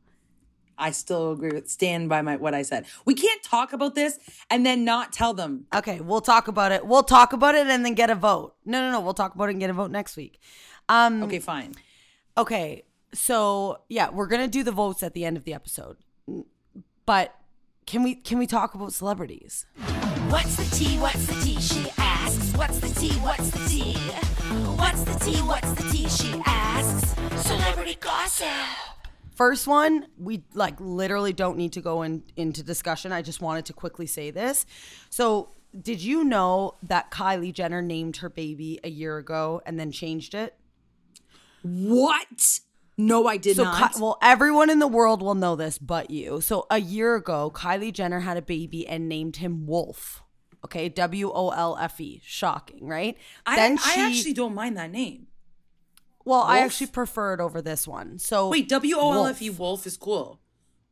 [0.78, 2.86] I still agree with stand by my what I said.
[3.04, 4.18] We can't talk about this
[4.50, 5.66] and then not tell them.
[5.74, 6.86] Okay, we'll talk about it.
[6.86, 8.54] We'll talk about it and then get a vote.
[8.64, 9.00] No, no, no.
[9.00, 10.40] We'll talk about it and get a vote next week.
[10.88, 11.74] Um, Okay, fine.
[12.38, 12.84] Okay,
[13.14, 15.96] so yeah, we're gonna do the votes at the end of the episode.
[17.06, 17.34] But
[17.86, 19.66] can we can we talk about celebrities?
[20.28, 20.98] What's the tea?
[20.98, 21.60] What's the tea?
[21.60, 22.52] She asks.
[22.56, 23.14] What's the tea?
[23.20, 23.94] What's the tea?
[24.76, 25.38] What's the tea?
[25.42, 26.08] What's the tea?
[26.08, 27.14] She asks.
[27.46, 28.46] Celebrity gossip.
[29.36, 33.12] First one, we like literally don't need to go in, into discussion.
[33.12, 34.64] I just wanted to quickly say this.
[35.10, 39.92] So, did you know that Kylie Jenner named her baby a year ago and then
[39.92, 40.54] changed it?
[41.62, 42.60] What?
[42.96, 43.92] No, I did so, not.
[43.92, 46.40] Ki- well, everyone in the world will know this but you.
[46.40, 50.22] So, a year ago, Kylie Jenner had a baby and named him Wolf.
[50.64, 52.22] Okay, W O L F E.
[52.24, 53.18] Shocking, right?
[53.44, 55.26] I, I actually don't mind that name.
[56.26, 58.18] Well, I actually prefer it over this one.
[58.18, 59.58] So, Wait, W O L F E Wolf.
[59.58, 60.40] Wolf is cool.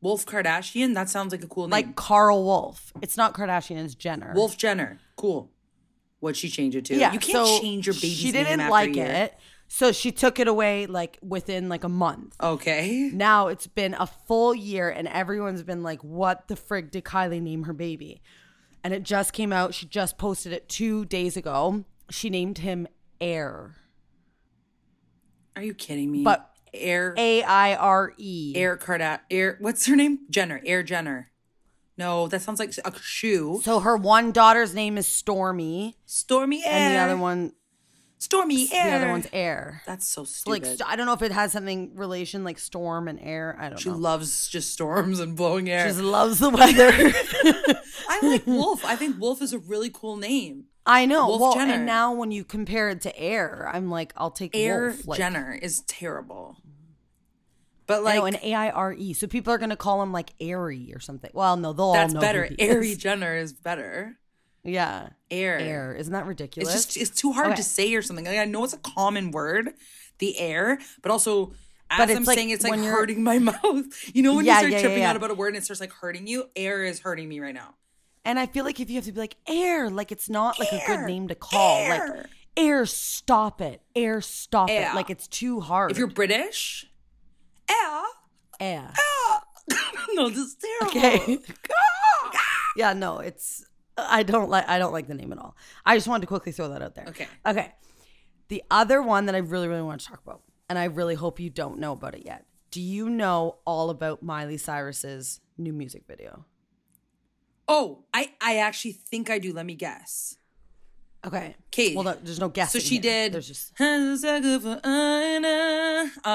[0.01, 0.95] Wolf Kardashian?
[0.95, 1.71] That sounds like a cool name.
[1.71, 2.93] like Carl Wolf.
[3.03, 4.33] It's not Kardashian, it's Jenner.
[4.35, 4.99] Wolf Jenner.
[5.17, 5.51] Cool.
[6.21, 6.97] What'd she change it to?
[6.97, 9.07] Yeah, You can't so change your baby's She name didn't after like a year.
[9.07, 9.35] it,
[9.69, 12.35] so she took it away like within like a month.
[12.43, 13.11] Okay.
[13.13, 17.43] Now it's been a full year, and everyone's been like, "What the frig did Kylie
[17.43, 18.23] name her baby?"
[18.83, 19.73] And it just came out.
[19.75, 21.85] She just posted it two days ago.
[22.11, 22.87] She named him
[23.21, 23.75] Air,
[25.57, 26.23] Are you kidding me?
[26.23, 28.53] But- Air A I R E.
[28.57, 30.19] Air Cardat Air what's her name?
[30.29, 30.61] Jenner.
[30.67, 31.31] Air Jenner.
[31.97, 33.61] No, that sounds like a shoe.
[33.63, 36.73] So her one daughter's name is Stormi, Stormy Air.
[36.73, 37.53] and the other one,
[38.19, 38.91] Stormy Air.
[38.91, 39.83] the other one's Air.
[39.87, 40.67] That's so Like stupid.
[40.79, 43.57] st- I don't know if it has something relation like storm and air.
[43.61, 43.95] I don't she know.
[43.95, 45.85] She loves just storms and blowing air.
[45.87, 46.91] She just loves the weather.
[48.09, 48.85] I like Wolf.
[48.85, 50.65] I think Wolf is a really cool name.
[50.87, 51.27] I know.
[51.29, 51.75] Wolf well, Jenner.
[51.75, 55.07] and now when you compare it to Air, I'm like, I'll take Air Wolf.
[55.07, 56.57] Like, Jenner is terrible.
[57.87, 59.13] But like know, an A I R E.
[59.13, 61.31] So people are gonna call him like Airy or something.
[61.35, 62.49] Well, no, they'll all that's know better.
[62.59, 62.97] Airy is.
[62.99, 64.17] Jenner is better.
[64.63, 65.59] Yeah, Air.
[65.59, 65.95] Air.
[65.95, 66.75] Isn't that ridiculous?
[66.75, 67.57] It's just it's too hard Okay.
[67.57, 68.25] to say or something.
[68.25, 69.71] Like I know it's a common word,
[70.19, 71.53] the air, but also
[71.91, 73.85] as But I'm like saying, it's like hurting my mouth.
[74.15, 75.11] You know when Yeah, you start yeah, tripping yeah.
[75.11, 76.49] out about a word and it starts like hurting you.
[76.57, 77.75] Air is hurting me right now.
[78.25, 80.73] And I feel like if you have to be like Air, like it's not like
[80.73, 81.89] a good name to call.
[81.89, 82.27] Like Air.
[82.57, 83.83] Air, stop it.
[83.97, 84.91] Air, stop Air.
[84.91, 84.95] it.
[84.95, 85.91] Like it's too hard.
[85.91, 86.87] If you're British,
[87.69, 88.03] air.
[88.61, 88.93] Air.
[90.15, 90.99] no, this is terrible.
[90.99, 91.39] Okay.
[92.77, 93.65] yeah, no, it's
[93.99, 95.57] I don't like I don't like the name at all.
[95.85, 97.07] I just wanted to quickly throw that out there.
[97.09, 97.27] Okay.
[97.47, 97.73] Okay.
[98.49, 101.41] The other one that I really, really want to talk about, and I really hope
[101.41, 102.45] you don't know about it yet.
[102.71, 106.45] Do you know all about Miley Cyrus's new music video?
[107.69, 109.53] Oh, I I actually think I do.
[109.53, 110.37] Let me guess.
[111.27, 111.57] Okay.
[111.73, 111.95] Okay.
[111.95, 112.73] Well, no, there's no guess.
[112.73, 113.03] So she here.
[113.03, 113.33] did.
[113.33, 114.13] There's just Um,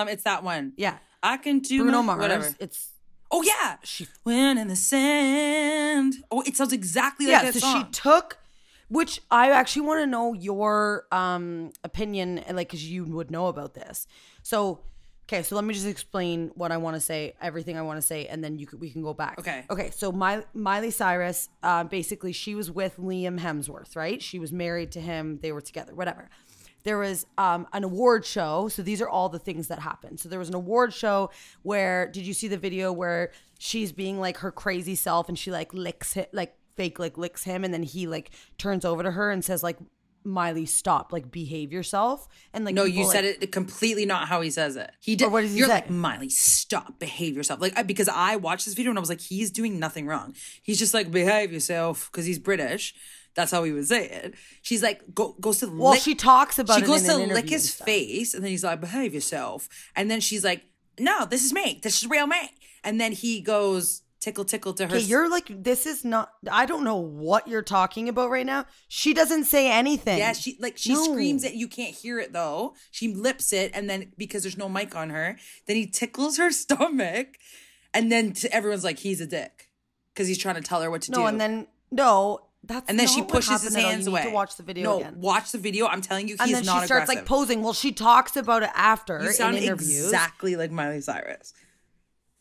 [0.08, 0.74] it's that one.
[0.78, 0.98] yeah.
[1.22, 2.22] I can do Bruno my- Mars.
[2.22, 2.56] Whatever.
[2.60, 2.90] It's
[3.32, 3.78] Oh yeah.
[3.84, 6.16] She went in the sand.
[6.32, 7.44] Oh, it sounds exactly like yeah.
[7.44, 7.86] that So song.
[7.86, 8.40] she took,
[8.88, 13.76] which I actually want to know your um opinion, like, because you would know about
[13.76, 14.08] this.
[14.42, 14.82] So,
[15.30, 18.06] okay, so let me just explain what I want to say, everything I want to
[18.06, 19.38] say, and then you could, we can go back.
[19.40, 19.64] Okay.
[19.70, 19.92] Okay.
[19.92, 24.22] So My, Miley Cyrus, uh, basically, she was with Liam Hemsworth, right?
[24.22, 25.40] She was married to him.
[25.42, 25.94] They were together.
[25.94, 26.30] Whatever.
[26.84, 28.70] There was um, an award show.
[28.70, 30.20] So these are all the things that happened.
[30.20, 31.30] So there was an award show
[31.62, 35.52] where did you see the video where she's being like her crazy self and she
[35.52, 39.12] like licks it like fake like licks him and then he like turns over to
[39.12, 39.78] her and says like
[40.24, 44.42] Miley stop, like behave yourself, and like No, you said like- it completely not how
[44.42, 44.92] he says it.
[45.00, 45.32] He did.
[45.32, 45.74] What does he You're say?
[45.76, 47.62] like Miley, stop, behave yourself.
[47.62, 50.36] Like I- because I watched this video and I was like, he's doing nothing wrong.
[50.62, 52.94] He's just like behave yourself because he's British.
[53.36, 54.34] That's how he would say it.
[54.64, 57.50] She's like go, goes to Well, lick, she talks about she goes in to lick
[57.50, 57.86] his stuff.
[57.86, 60.64] face and then he's like behave yourself and then she's like
[61.00, 62.38] no this is me this is real me
[62.84, 66.32] and then he goes tickle tickle to her Okay, you're like this is not.
[66.52, 68.66] I don't know what you're talking about right now.
[68.88, 70.18] She doesn't say anything.
[70.18, 71.04] Yeah, she like she No.
[71.04, 71.54] screams it.
[71.54, 72.76] You can't hear it though.
[72.92, 76.52] She lips it, and then because there's no mic on her, then he tickles her
[76.64, 77.38] stomach,
[77.94, 79.70] and then t- everyone's like, he's a dick
[80.14, 81.22] because he's trying to tell her what to no, do.
[81.22, 82.40] No, and then no.
[82.62, 83.90] That's and then she pushes his happened at all.
[83.92, 84.24] hands away.
[84.24, 85.16] To watch the video no, again.
[85.22, 85.88] watch the video.
[85.88, 86.58] I'm telling you, he's not aggressive.
[86.60, 87.16] and then she starts aggressive.
[87.16, 87.64] like posing.
[87.64, 90.04] Well, she talks about it after you sound in interviews.
[90.04, 91.54] exactly like Miley Cyrus.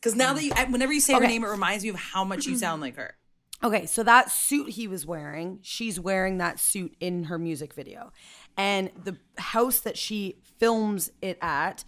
[0.01, 0.35] Because now mm.
[0.35, 2.81] that you, whenever you say her name, it reminds me of how much you sound
[2.81, 3.15] like her.
[3.61, 8.13] Okay, so that suit he was wearing, she's wearing that suit in her music video.
[8.55, 11.83] And the house that she films it at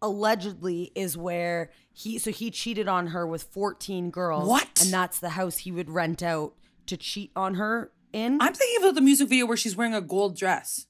[0.00, 4.48] allegedly is where he so he cheated on her with 14 girls.
[4.48, 4.80] What?
[4.80, 6.54] And that's the house he would rent out
[6.86, 8.40] to cheat on her in.
[8.40, 10.86] I'm thinking about the music video where she's wearing a gold dress.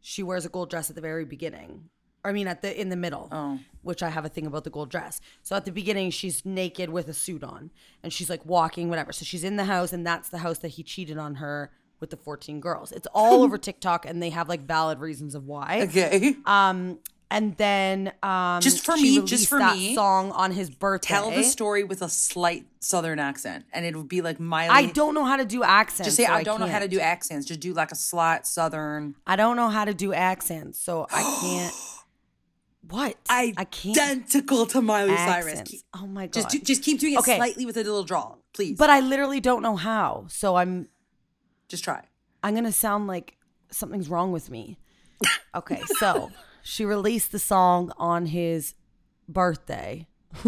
[0.00, 1.90] she wears a gold dress at the very beginning.
[2.24, 3.58] I mean, at the in the middle, Oh.
[3.82, 5.20] which I have a thing about the gold dress.
[5.42, 7.70] So at the beginning, she's naked with a suit on,
[8.02, 9.12] and she's like walking, whatever.
[9.12, 12.10] So she's in the house, and that's the house that he cheated on her with
[12.10, 12.92] the fourteen girls.
[12.92, 15.82] It's all over TikTok, and they have like valid reasons of why.
[15.88, 16.36] Okay.
[16.46, 21.08] Um, and then um, Just for me, just for that me, song on his birthday.
[21.14, 24.68] Tell the story with a slight southern accent, and it would be like Miley.
[24.70, 26.06] I don't know how to do accents.
[26.08, 27.46] Just say so I don't know how to do accents.
[27.46, 29.14] Just do like a slight southern.
[29.26, 31.74] I don't know how to do accents, so I can't.
[32.88, 33.16] What?
[33.28, 33.96] I can't.
[33.96, 35.46] Identical to Miley Cyrus.
[35.46, 35.70] accents.
[35.70, 36.32] Keep- Oh my god.
[36.34, 37.36] Just do, just keep doing it Okay.
[37.36, 38.76] slightly with a little drawl, please.
[38.76, 40.26] But I literally don't know how.
[40.28, 40.88] So I'm
[41.68, 42.04] just try.
[42.42, 43.36] I'm gonna sound like
[43.70, 44.78] something's wrong with me.
[45.54, 48.74] Okay, so she released the song on his
[49.28, 50.06] birthday.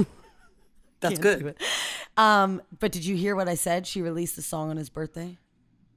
[1.01, 1.47] That's Can't good.
[1.49, 1.63] it.
[2.17, 3.87] Um, but did you hear what I said?
[3.87, 5.37] She released the song on his birthday.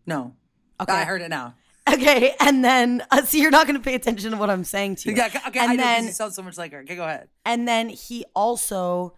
[0.05, 0.33] No.
[0.81, 0.91] Okay.
[0.91, 1.55] I heard it now.
[1.93, 5.09] Okay, and then uh, see, you're not gonna pay attention to what I'm saying to
[5.09, 5.15] you.
[5.15, 6.79] Yeah, okay, and I then you sound so much like her.
[6.79, 7.29] Okay, go ahead.
[7.45, 9.15] and then he also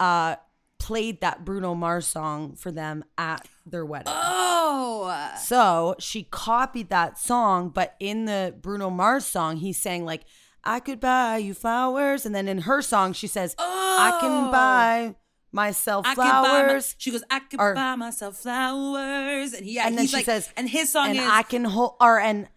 [0.00, 0.36] uh
[0.78, 4.12] played that Bruno Mars song for them at their wedding.
[4.14, 5.32] Oh.
[5.42, 10.24] So she copied that song, but in the Bruno Mars song, he's saying like,
[10.62, 15.14] "I could buy you flowers," and then in her song, she says, "I can buy
[15.54, 19.52] myself I could my, flowers." she goes, I could Or- buy myself flowers.
[19.52, 21.64] And he, yeah, and then she like, says, and his song and is, I can
[21.64, 22.48] hold, or and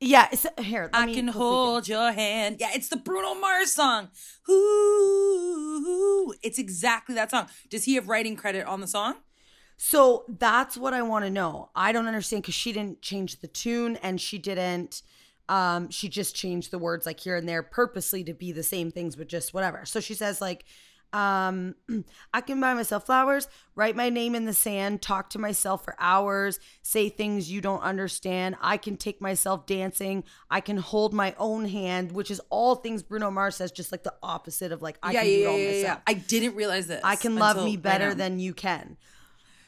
[0.00, 0.90] yeah, it's, here.
[0.92, 2.56] I can hold your hand.
[2.60, 4.10] Yeah, it's the Bruno Mars song.
[4.50, 7.46] Ooh, it's exactly that song.
[7.70, 9.16] Does he have writing credit on the song?
[9.78, 11.70] So that's what I want to know.
[11.74, 15.02] I don't understand because she didn't change the tune and she didn't.
[15.48, 18.90] Um, she just changed the words like here and there purposely to be the same
[18.90, 19.84] things, but just whatever.
[19.84, 20.64] So she says like,
[21.12, 21.74] um,
[22.34, 25.96] I can buy myself flowers, write my name in the sand, talk to myself for
[25.98, 28.56] hours, say things you don't understand.
[28.60, 30.24] I can take myself dancing.
[30.50, 34.02] I can hold my own hand, which is all things Bruno Mars says, just like
[34.02, 35.98] the opposite of like I yeah, can yeah, do it all yeah, myself.
[35.98, 35.98] yeah.
[36.06, 37.00] I didn't realize this.
[37.02, 38.96] I can love me better than you can.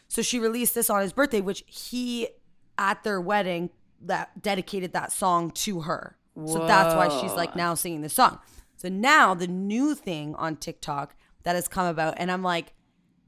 [0.08, 2.28] So she released this on his birthday, which he
[2.78, 3.70] at their wedding
[4.00, 6.16] that dedicated that song to her.
[6.46, 8.38] So that's why she's like now singing the song.
[8.76, 11.16] So now the new thing on TikTok
[11.48, 12.74] that has come about, and I'm like,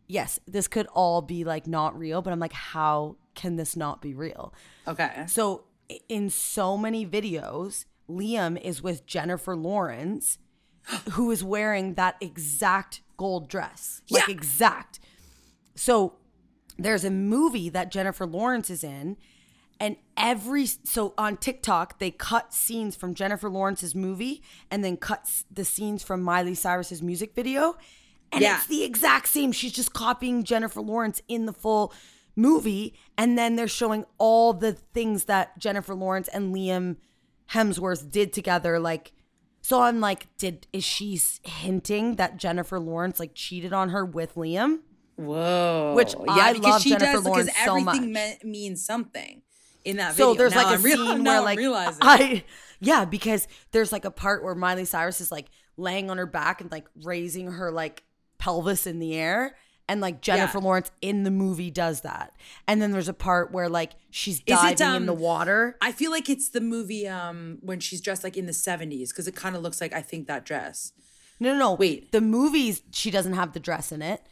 [0.06, 4.02] yes, this could all be like not real, but I'm like, how can this not
[4.02, 4.52] be real?
[4.86, 5.24] Okay.
[5.26, 5.64] So
[6.06, 10.36] in so many videos, Liam is with Jennifer Lawrence,
[11.12, 14.02] who is wearing that exact gold dress.
[14.10, 14.34] Like Yeah.
[14.34, 15.00] exact.
[15.74, 16.16] So
[16.76, 19.16] there's a movie that Jennifer Lawrence is in.
[19.82, 25.26] And every so on TikTok, they cut scenes from Jennifer Lawrence's movie and then cut
[25.50, 27.78] the scenes from Miley Cyrus's music video.
[28.32, 28.56] And Yeah.
[28.58, 29.52] it's the exact same.
[29.52, 31.92] She's just copying Jennifer Lawrence in the full
[32.36, 32.94] movie.
[33.18, 36.96] And then they're showing all the things that Jennifer Lawrence and Liam
[37.52, 38.78] Hemsworth did together.
[38.78, 39.12] Like,
[39.62, 44.36] so I'm like, did is she hinting that Jennifer Lawrence like cheated on her with
[44.36, 44.78] Liam?
[45.16, 45.92] Whoa.
[45.96, 48.42] Which yeah, I love she Jennifer does Lawrence because so everything much.
[48.44, 49.42] me- means something
[49.84, 50.32] in that video.
[50.32, 51.98] So there's Now like a I'm real- scene now where like.
[52.00, 52.44] I
[52.80, 56.60] yeah, because there's like a part where Miley Cyrus is like laying on her back
[56.62, 58.02] and like raising her like
[58.40, 59.54] pelvis in the air.
[59.88, 60.64] And like Jennifer Yeah.
[60.64, 62.32] Lawrence in the movie does that.
[62.68, 65.76] And then there's a part where like she's diving it, in the um, water.
[65.80, 69.26] I feel like it's the movie um when she's dressed like in the 70s because
[69.26, 70.92] it kind of looks like I think that dress.
[71.40, 71.72] No, no, no.
[71.74, 72.12] Wait.
[72.12, 74.22] The movies, she doesn't have the dress in it.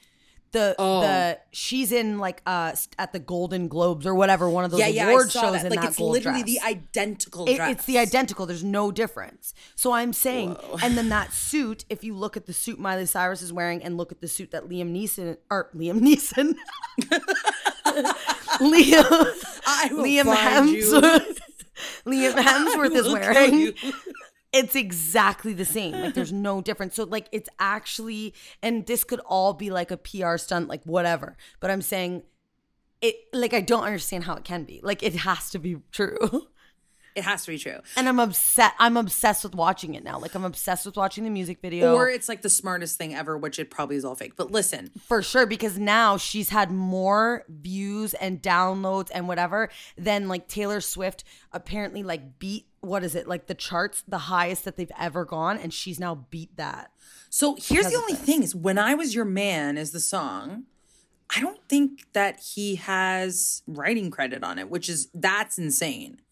[0.53, 1.01] The Oh.
[1.03, 4.87] the she's in like uh at the Golden Globes or whatever one of those yeah,
[4.87, 5.65] yeah, award shows that.
[5.67, 6.55] in Like that it's literally dress.
[6.63, 7.71] the identical It- dress.
[7.73, 8.47] it's the identical.
[8.47, 9.53] There's no difference.
[9.77, 11.85] So I'm saying, and then that suit.
[11.91, 14.51] If you look at the suit Miley Cyrus is wearing, and look at the suit
[14.53, 16.55] that Liam Neeson or Liam Neeson,
[18.59, 19.33] Liam
[19.91, 20.35] Liam.
[20.35, 21.39] Hemsworth,
[22.07, 23.75] Liam Hemsworth is wearing.
[24.53, 25.93] It's exactly the same.
[25.93, 26.95] Like there's no difference.
[26.97, 31.37] So like it's actually, and this could all be like a PR stunt, like whatever.
[31.61, 32.23] But I'm saying.
[33.01, 34.81] It like I don't understand how it can be.
[34.83, 36.49] Like it has to be true.
[37.19, 37.79] It has to be true.
[37.97, 38.75] and I'm upset.
[38.79, 40.19] I'm obsessed with watching it now.
[40.21, 43.37] Like I'm obsessed with watching the music video Or it's like the smartest thing ever,
[43.37, 44.37] which it probably is all fake.
[44.37, 50.29] But listen, for sure because now she's had more views and downloads and whatever than
[50.29, 54.77] like Taylor Swift apparently like beat what is it like the charts the highest that
[54.77, 56.93] they've ever gone and she's now beat that.
[57.31, 60.65] So here's the only thing is when I was your man is the song.
[61.37, 66.23] I don't think that he has writing credit on it, which is that's insane.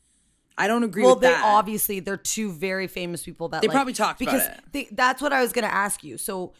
[0.58, 1.44] I don't agree well, with they that.
[1.44, 4.60] obviously they're two very famous people that They like- probably talked about because it.
[4.72, 6.16] They, that's what I was gonna ask you.
[6.18, 6.54] So,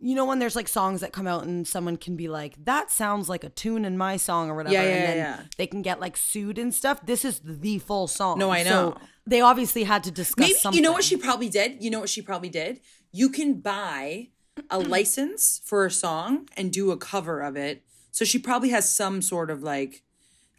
[0.00, 2.90] you know, when there's like songs that come out and someone can be like, "That
[2.90, 5.40] sounds like a tune in my song" or whatever, Yeah, yeah, and then yeah.
[5.56, 7.04] they can get like sued and stuff.
[7.06, 8.38] This is the full song.
[8.38, 8.96] No, I So know.
[9.26, 10.38] they obviously had to discuss.
[10.46, 10.76] Maybe something.
[10.76, 11.82] you know what she probably did?
[11.82, 12.80] You know what she probably did?
[13.12, 14.28] You can buy
[14.70, 17.82] a license for a song and do a cover of it.
[18.10, 20.02] So she probably has some sort of like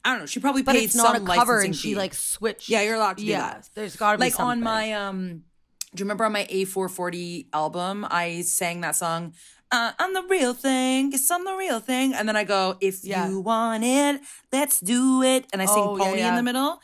[0.06, 0.26] I don't know.
[0.26, 1.96] She probably but paid it's not a some cover, licensing and she fee.
[1.96, 2.70] like switched.
[2.70, 3.70] Yeah, you're allowed to do yeah, that.
[3.76, 4.60] There's got to be like something.
[4.60, 5.44] on my um
[5.96, 9.34] do you remember on my A440 album I sang that song
[9.72, 12.16] uh, I'm the real thing, yes, I'm the real thing.
[12.16, 13.30] And then I go, if Yeah.
[13.30, 14.20] you want it,
[14.52, 15.46] let's do it.
[15.54, 16.82] And I sing Oh, yeah, Pony in the middle.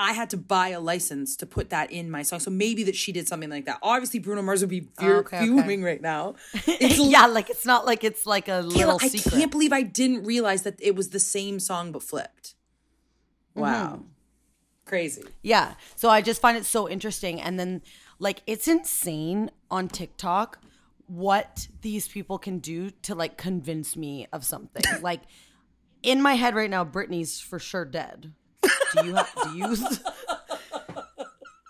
[0.00, 2.40] I had to buy a license to put that in my song.
[2.40, 3.78] So maybe that she did something like that.
[3.82, 5.38] Obviously, Bruno Mars would be fu- okay, okay.
[5.40, 6.36] fuming right now.
[6.66, 9.34] It's yeah, like it's not like it's like a little I secret.
[9.34, 12.54] can't believe I didn't realize that it was the same song but flipped.
[13.54, 13.96] Wow.
[13.96, 14.02] Mm-hmm.
[14.86, 15.24] Crazy.
[15.42, 15.74] Yeah.
[15.96, 17.38] So I just find it so interesting.
[17.38, 17.82] And then,
[18.18, 20.60] like, it's insane on TikTok
[21.06, 24.82] what these people can do to, like, convince me of something.
[25.02, 25.20] like,
[26.02, 28.32] in my head right now, Britney's for sure dead.
[28.62, 29.76] Do you, do you,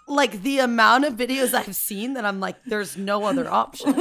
[0.07, 3.95] like, the amount of videos I've seen that I'm like, there's no other option.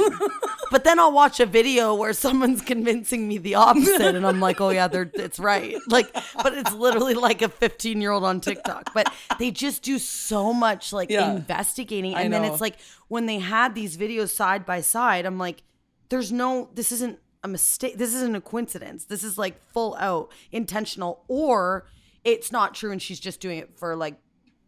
[0.72, 4.60] But then I'll watch a video where someone's convincing me the opposite, and I'm like,
[4.60, 8.40] "Oh yeah, they're it's right." Like, but it's literally like a 15 year old on
[8.40, 8.94] TikTok.
[8.94, 11.32] But they just do so much like Yeah.
[11.32, 12.76] investigating, and then it's like
[13.08, 15.64] when they had these videos side by side, I'm like,
[16.08, 17.98] "There's no, this isn't a mistake.
[17.98, 19.06] This isn't a coincidence.
[19.06, 21.86] This is like full out intentional, or
[22.24, 24.16] it's not true, and she's just doing it for like,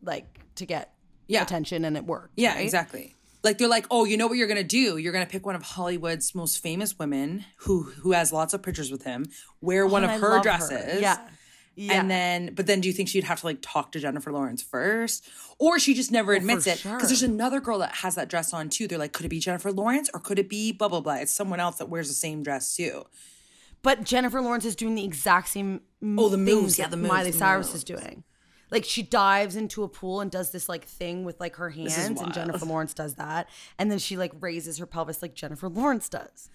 [0.02, 0.92] like to get
[1.28, 1.42] Yeah.
[1.42, 2.32] attention, and it worked.
[2.36, 2.64] Yeah, right?
[2.64, 3.14] exactly.
[3.44, 4.96] Like they're like, oh, you know what you're gonna do?
[4.98, 8.90] You're gonna pick one of Hollywood's most famous women who who has lots of pictures
[8.92, 9.26] with him,
[9.60, 11.00] wear one Oh, of I her dresses.
[11.00, 11.28] Yeah.
[11.74, 11.94] Yeah.
[12.00, 14.62] And then, but then do you think she'd have to like talk to Jennifer Lawrence
[14.62, 15.26] first?
[15.58, 16.78] Or she just never oh, admits it?
[16.78, 16.94] sure.
[16.96, 18.86] Because there's another girl that has that dress on too.
[18.86, 21.14] They're like, could it be Jennifer Lawrence or could it be blah, blah, blah?
[21.14, 23.04] It's someone else that wears the same dress too.
[23.82, 25.80] But Jennifer Lawrence is doing the exact same
[26.18, 27.76] Oh, the moves, yeah, the moves, Miley the Cyrus moves.
[27.76, 28.24] is doing.
[28.70, 31.98] Like she dives into a pool and does this like thing with like her hands,
[31.98, 32.32] and.
[32.32, 36.48] Jennifer Lawrence does that, and then she like raises her pelvis like Jennifer Lawrence does.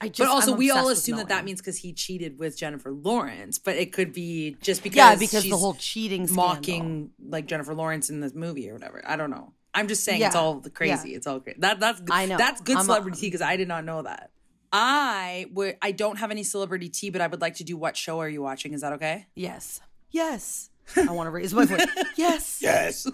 [0.00, 2.90] I just, But also, we all assume that that means because he cheated with Jennifer
[2.92, 6.44] Lawrence, but it could be just because yeah, because the whole cheating scandal.
[6.46, 9.02] mocking like Jennifer Lawrence in this movie or whatever.
[9.06, 9.52] I don't know.
[9.72, 11.10] I'm just saying it's all crazy.
[11.10, 11.16] yeah.
[11.16, 11.60] It's all great.
[11.60, 12.36] That that's I know.
[12.36, 14.30] that's good I'm celebrity because I did not know that.
[14.76, 15.76] I would.
[15.80, 17.76] I don't have any celebrity tea, but I would like to do.
[17.76, 18.72] What show are you watching?
[18.72, 19.26] Is that okay?
[19.36, 20.68] Yes, yes.
[20.96, 21.86] I want to raise my voice.
[22.16, 23.06] Yes, Yes.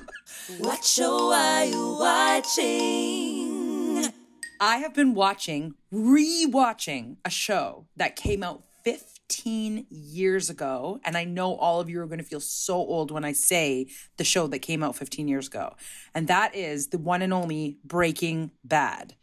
[0.59, 4.07] What show are you watching?
[4.59, 11.25] I have been watching, re-watching a show that came out 15 years ago, and I
[11.25, 14.47] know all of you are going to feel so old when I say the show
[14.47, 15.75] that came out 15 years ago,
[16.15, 19.15] and that is the one and only Breaking Bad.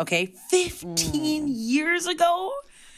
[0.00, 2.52] Okay, 15 years ago.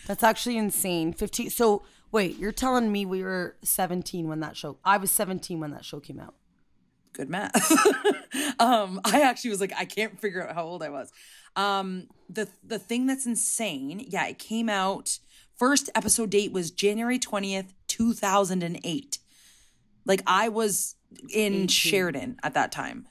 [0.07, 1.13] that's actually insane.
[1.13, 1.49] Fifteen.
[1.51, 1.83] So
[2.13, 4.79] wait, you're telling me we were 17 when that show?
[4.85, 6.35] I was 17 when that show came out.
[7.13, 7.71] good math.
[8.59, 11.13] um, I actually was like, I can't figure out how old I was.
[11.57, 15.19] Um, the the thing that's insane, yeah, it came out.
[15.57, 19.19] First episode date was January twentieth, two thousand and eight.
[20.07, 20.97] Like I was
[21.33, 23.07] in Sheridan at that time.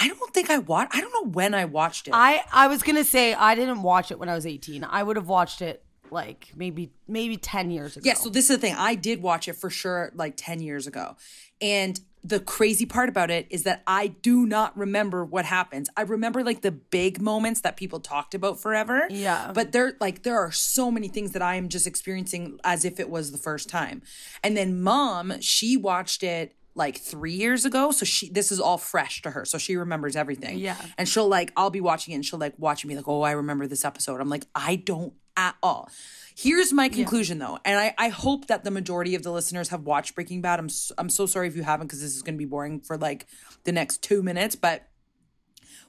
[0.00, 0.96] I don't think I watched.
[0.96, 2.14] I don't know when I watched it.
[2.14, 4.84] I I was gonna say I didn't watch it when I was 18.
[4.84, 8.02] I would have watched it like maybe maybe 10 years ago.
[8.06, 8.74] Yeah, so this is the thing.
[8.76, 11.16] I did watch it for sure like 10 years ago.
[11.60, 15.88] And the crazy part about it is that I do not remember what happens.
[15.96, 19.06] I remember like the big moments that people talked about forever.
[19.08, 19.52] Yeah.
[19.54, 23.00] But there like there are so many things that I am just experiencing as if
[23.00, 24.02] it was the first time.
[24.42, 28.78] And then mom, she watched it like 3 years ago, so she this is all
[28.78, 29.44] fresh to her.
[29.44, 30.58] So she remembers everything.
[30.58, 30.76] Yeah.
[30.98, 33.32] And she'll like I'll be watching it and she'll like watch me like, "Oh, I
[33.32, 35.90] remember this episode." I'm like, "I don't at all."
[36.36, 39.82] Here's my conclusion though, and I, I hope that the majority of the listeners have
[39.82, 40.58] watched Breaking Bad.
[40.58, 42.80] I'm s- I'm so sorry if you haven't because this is going to be boring
[42.80, 43.26] for like
[43.64, 44.54] the next two minutes.
[44.56, 44.88] But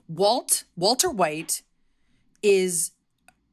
[0.08, 1.62] Walt Walter White
[2.42, 2.92] is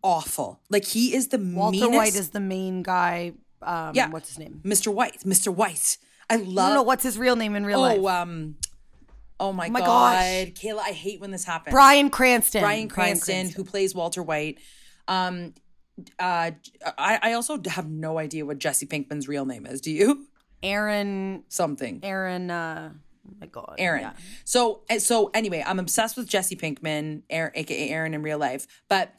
[0.03, 0.61] awful.
[0.70, 1.93] Like he is the Walter meanest.
[1.93, 3.33] White is the main guy.
[3.62, 4.09] Um, yeah.
[4.11, 4.61] What's his name?
[4.64, 4.93] Mr.
[4.93, 5.20] White.
[5.20, 5.55] Mr.
[5.55, 5.99] White.
[6.31, 6.59] I love.
[6.59, 8.22] I don't know what's his real name in real oh life.
[8.22, 8.57] um.
[9.41, 10.47] Oh my, my god, gosh.
[10.55, 10.81] Kayla!
[10.81, 11.72] I hate when this happens.
[11.72, 12.61] Bryan Cranston.
[12.61, 14.59] Bryan Cranston, who plays Walter White.
[15.07, 15.55] Um,
[16.18, 16.51] uh,
[16.99, 19.81] I, I also have no idea what Jesse Pinkman's real name is.
[19.81, 20.26] Do you?
[20.62, 21.45] Aaron.
[21.49, 22.01] Something.
[22.03, 22.51] Aaron.
[22.51, 23.76] Uh, oh my God.
[23.79, 24.03] Aaron.
[24.03, 24.12] Yeah.
[24.45, 28.66] So so anyway, I'm obsessed with Jesse Pinkman, Aaron, aka Aaron in real life.
[28.89, 29.14] But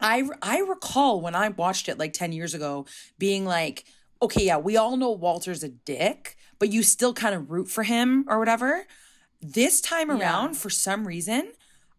[0.00, 2.86] I I recall when I watched it like 10 years ago
[3.18, 3.84] being like,
[4.22, 7.82] okay, yeah, we all know Walter's a dick, but you still kind of root for
[7.82, 8.86] him or whatever.
[9.40, 11.52] This time around, for some reason,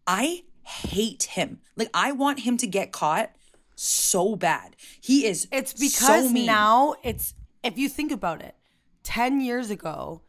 [0.06, 1.60] I hate him.
[1.76, 3.32] Like I want him to get caught
[3.74, 4.76] so bad.
[5.00, 6.46] He is It's so because mean.
[6.46, 8.54] now it's if you think about it,
[9.02, 10.22] ten years ago,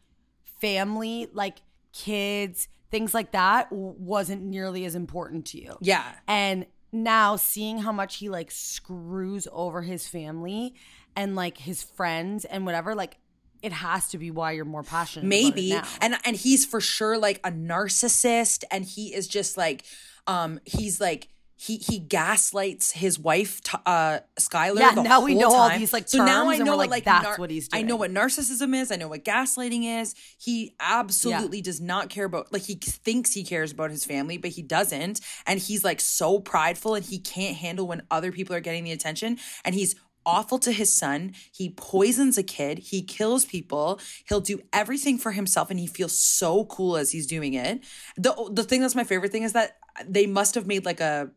[0.60, 1.58] family like
[1.94, 5.78] kids, things like that wasn't nearly as important to you.
[5.82, 6.04] Yeah.
[6.28, 10.76] And now seeing how much he like screws over his family
[11.16, 13.18] and like his friends and whatever, like
[13.62, 15.26] it has to be why you're more passionate.
[15.28, 15.80] maybe.
[16.02, 19.86] and and he's for sure like a narcissist and he is just like
[20.28, 25.54] um he's like he he gaslights his wife T- uh Skyler Yeah, now we know
[25.54, 27.86] all these, like, so now I know like, like that's what he's doing.
[27.86, 30.14] I know what narcissism is I know what gaslighting is.
[30.38, 34.52] He absolutely does not care about like he thinks he cares about his family but
[34.52, 35.22] he doesn't.
[35.46, 38.92] And he's like so prideful and he can't handle when other people are getting the
[38.92, 39.38] attention.
[39.64, 39.96] And he's
[40.26, 41.34] awful to his son.
[41.52, 42.80] He poisons a kid.
[42.80, 44.00] He kills people.
[44.28, 47.82] He'll do everything for himself and he feels so cool as he's doing it.
[48.18, 51.32] The the thing that's my favorite thing is that they must have made like a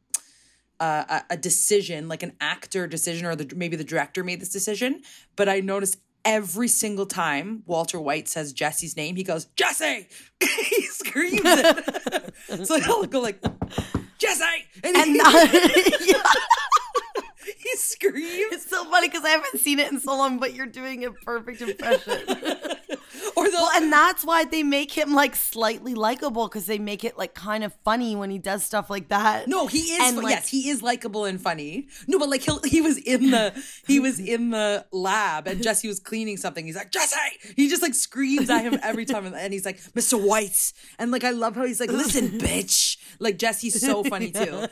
[0.81, 5.03] a, a decision, like an actor decision, or the maybe the director made this decision.
[5.35, 10.09] But I noticed every single time Walter White says Jesse's name, he goes Jesse.
[10.41, 12.35] he screams it.
[12.67, 13.43] so he'll go like
[14.19, 14.45] Jesse,
[14.83, 15.47] and, yeah.
[15.47, 16.15] he
[17.77, 18.53] screams.
[18.53, 21.13] It's so funny because I haven't seen it in so long, but you're doing a
[21.13, 22.19] perfect impression.
[23.35, 27.05] Or they'll well, and that's why they make him like slightly likable because they make
[27.05, 29.47] it like kind of funny when he does stuff like that.
[29.47, 30.01] No, he is.
[30.09, 31.89] And, like- yes, he is likable and funny.
[32.07, 33.53] No, but like he he was in the
[33.87, 36.65] he was in the lab and Jesse was cleaning something.
[36.67, 37.17] He's like Jesse.
[37.57, 40.21] He just like screams at him every time, and he's like Mr.
[40.21, 40.73] White.
[40.99, 42.97] And like I love how he's like, listen, bitch.
[43.19, 44.67] Like Jesse's so funny too.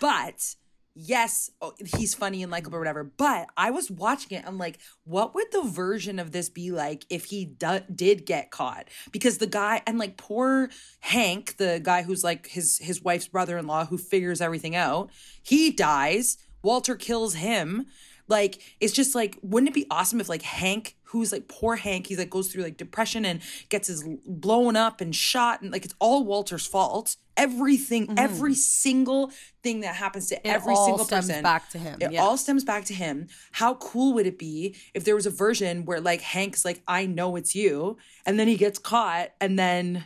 [0.00, 0.54] But
[0.94, 3.04] yes, oh, he's funny and likable or whatever.
[3.04, 4.44] But I was watching it.
[4.46, 8.50] I'm like, what would the version of this be like if he do- did get
[8.50, 8.88] caught?
[9.12, 10.70] Because the guy and like poor
[11.00, 15.10] Hank, the guy who's like his his wife's brother-in-law who figures everything out,
[15.42, 16.36] he dies.
[16.62, 17.86] Walter kills him.
[18.28, 22.06] Like it's just like, wouldn't it be awesome if like Hank, who's like poor Hank,
[22.06, 25.84] he's like goes through like depression and gets his blown up and shot and like
[25.84, 27.16] it's all Walter's fault.
[27.36, 28.18] Everything, mm-hmm.
[28.18, 29.32] every single
[29.62, 32.22] thing that happens to every all single stems person back to him, It yeah.
[32.22, 33.28] all stems back to him.
[33.52, 37.06] How cool would it be if there was a version where like Hank's like, I
[37.06, 37.96] know it's you,
[38.26, 40.04] and then he gets caught, and then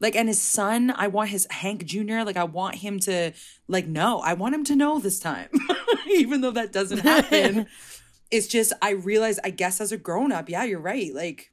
[0.00, 2.22] like and his son, I want his Hank Jr.
[2.24, 3.32] Like I want him to
[3.68, 4.20] like know.
[4.20, 5.48] I want him to know this time,
[6.10, 7.66] even though that doesn't happen.
[8.30, 11.14] It's just I realize I guess as a grown up, yeah, you're right.
[11.14, 11.52] Like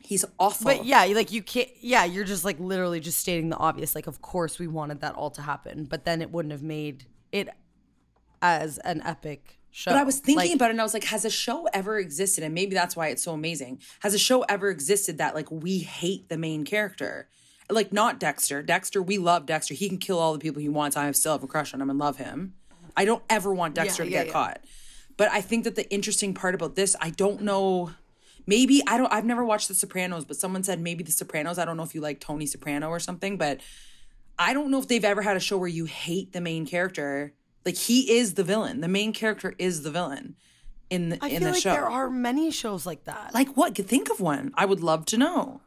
[0.00, 0.64] he's awful.
[0.64, 1.68] But yeah, like you can't.
[1.80, 3.94] Yeah, you're just like literally just stating the obvious.
[3.94, 7.06] Like, of course we wanted that all to happen, but then it wouldn't have made
[7.32, 7.48] it
[8.42, 9.90] as an epic show.
[9.90, 11.98] But I was thinking Like, about it and I was like, has a show ever
[11.98, 12.44] existed?
[12.44, 13.80] And maybe that's why it's so amazing.
[14.00, 17.28] Has a show ever existed that like we hate the main character?
[17.70, 18.62] Like not Dexter.
[18.62, 19.74] Dexter, we love Dexter.
[19.74, 20.96] He can kill all the people he wants.
[20.96, 22.54] I still have a crush on him and love him.
[22.96, 24.32] I don't ever want Dexter to yeah, get yeah.
[24.32, 24.60] caught.
[25.16, 27.90] But I think that the interesting part about this, I don't know.
[28.46, 29.12] Maybe I don't.
[29.12, 31.58] I've never watched The Sopranos, but someone said maybe The Sopranos.
[31.58, 33.60] I don't know if you like Tony Soprano or something, but
[34.38, 37.32] I don't know if they've ever had a show where you hate the main character.
[37.64, 38.80] Like he is the villain.
[38.80, 40.36] The main character is the villain
[40.90, 41.72] in the, I in feel the like show.
[41.72, 43.32] there are many shows like that.
[43.32, 43.74] like what?
[43.76, 44.52] Think of one.
[44.56, 45.60] I would love to know.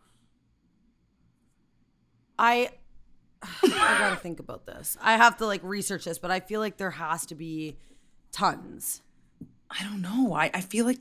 [2.37, 2.69] I
[3.41, 4.97] I gotta think about this.
[5.01, 7.77] I have to like research this, but I feel like there has to be
[8.31, 9.01] tons.
[9.69, 10.33] I don't know.
[10.33, 10.99] I, I feel like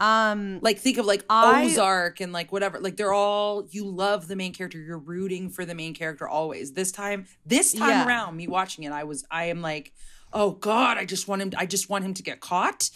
[0.00, 2.78] Um, Like think of like I- Ozark and like whatever.
[2.80, 4.78] Like they're all you love the main character.
[4.78, 6.72] You're rooting for the main character always.
[6.72, 8.06] This time, this time Yeah.
[8.06, 9.92] around, me watching it, I was I am like,
[10.32, 11.52] oh god, I just want him.
[11.56, 12.90] I just want him to get caught.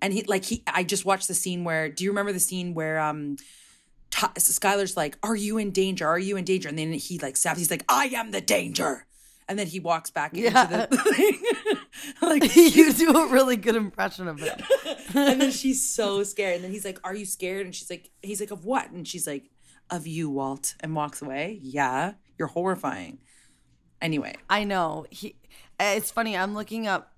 [0.00, 0.62] And he like he.
[0.66, 1.88] I just watched the scene where.
[1.88, 3.36] Do you remember the scene where um.
[4.10, 6.06] T- Skyler's like, "Are you in danger?
[6.06, 7.58] Are you in danger?" And then he like snaps.
[7.58, 9.06] He's like, "I am the danger."
[9.48, 10.64] And then he walks back Yeah.
[10.64, 11.38] into the thing.
[12.22, 14.60] like you do a really good impression of it.
[15.14, 16.56] and then she's so scared.
[16.56, 19.06] And then he's like, "Are you scared?" And she's like, "He's like, of what?" And
[19.06, 19.50] she's like,
[19.90, 21.58] "Of you, Walt." And walks away.
[21.62, 23.18] Yeah, you're horrifying.
[24.00, 25.06] Anyway, I know.
[25.10, 25.36] He.
[25.78, 26.36] uh, It's funny.
[26.36, 27.12] I'm looking up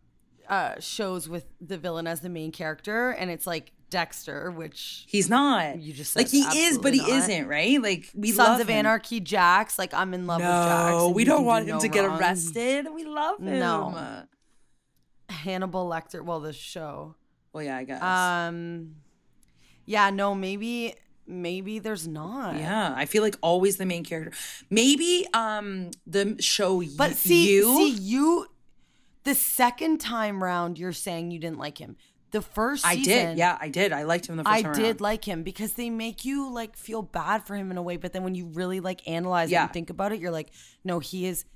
[0.48, 5.30] uh, shows with the villain as the main character, and it's like Dexter, which he's
[5.30, 5.78] not.
[5.78, 7.08] You just like he is, but he not.
[7.10, 7.46] isn't.
[7.46, 7.80] Right?
[7.80, 8.78] Like we Sons love of him.
[8.78, 9.78] Anarchy, Jax.
[9.78, 10.90] Like I'm in love with Jax.
[10.90, 12.88] No, we don't want do him no to get arrested.
[12.92, 13.60] We love him.
[13.60, 14.24] No.
[15.34, 16.22] Hannibal Lecter.
[16.22, 17.14] Well, the show.
[17.52, 18.02] Well, yeah, I guess.
[18.02, 18.96] Um.
[19.86, 20.10] Yeah.
[20.10, 20.34] No.
[20.34, 20.94] Maybe.
[21.26, 22.56] Maybe there's not.
[22.56, 24.32] yeah, I feel like always the main character.
[24.68, 27.76] Maybe um the show y- But see, you.
[27.76, 28.46] see you.
[29.22, 31.96] The second time round, you're saying you didn't like him.
[32.32, 33.38] The first I did.
[33.38, 33.90] Yeah, I did.
[33.90, 35.00] I liked him the first I time I did around.
[35.00, 38.12] like him because they make you like feel bad for him in a way, but
[38.12, 40.50] then when you really like analyze it and think about it, you're like,
[40.84, 41.46] no, he is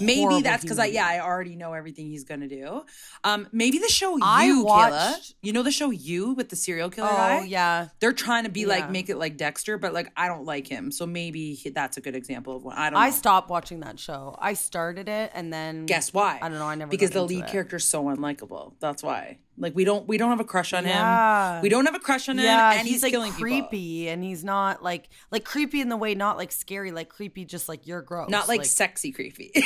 [0.00, 1.06] Maybe that's because I yeah.
[1.06, 2.84] I already know everything he's gonna do.
[3.24, 4.64] Um, maybe the show you, I Kayla.
[4.64, 7.44] watched- You know the show you with the serial killer Oh guy.
[7.44, 8.66] yeah, They're trying to be Yeah.
[8.68, 11.96] like make it like Dexter, but like I don't like him, so maybe he- that's
[11.96, 12.76] a good example of one.
[12.76, 12.98] I don't.
[12.98, 13.12] I know.
[13.12, 14.36] stopped watching that show.
[14.38, 16.38] I started it and then Guess why?
[16.42, 16.66] I don't know.
[16.66, 17.50] I never because the lead it.
[17.50, 18.74] character's so unlikable.
[18.80, 19.38] That's why.
[19.56, 21.56] Like we don't we don't have a crush on Yeah.
[21.56, 21.62] him.
[21.62, 23.42] We don't have a crush on Yeah, him, and he's, like killing people.
[23.44, 27.44] creepy, and he's not like like creepy in the way not like scary, like creepy,
[27.44, 29.52] just like you're gross, Not like, sexy creepy.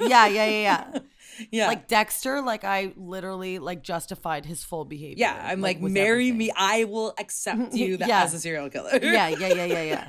[0.00, 0.98] yeah, yeah, yeah, yeah.
[1.50, 1.68] yeah.
[1.68, 5.16] Like Dexter, like I literally like justified his full behavior.
[5.18, 6.36] yeah, I'm like, with marry everything.
[6.38, 6.52] me.
[6.54, 8.24] I will accept you that Yeah.
[8.24, 8.90] as a serial killer.
[9.02, 10.08] Yeah, yeah, yeah, yeah, yeah,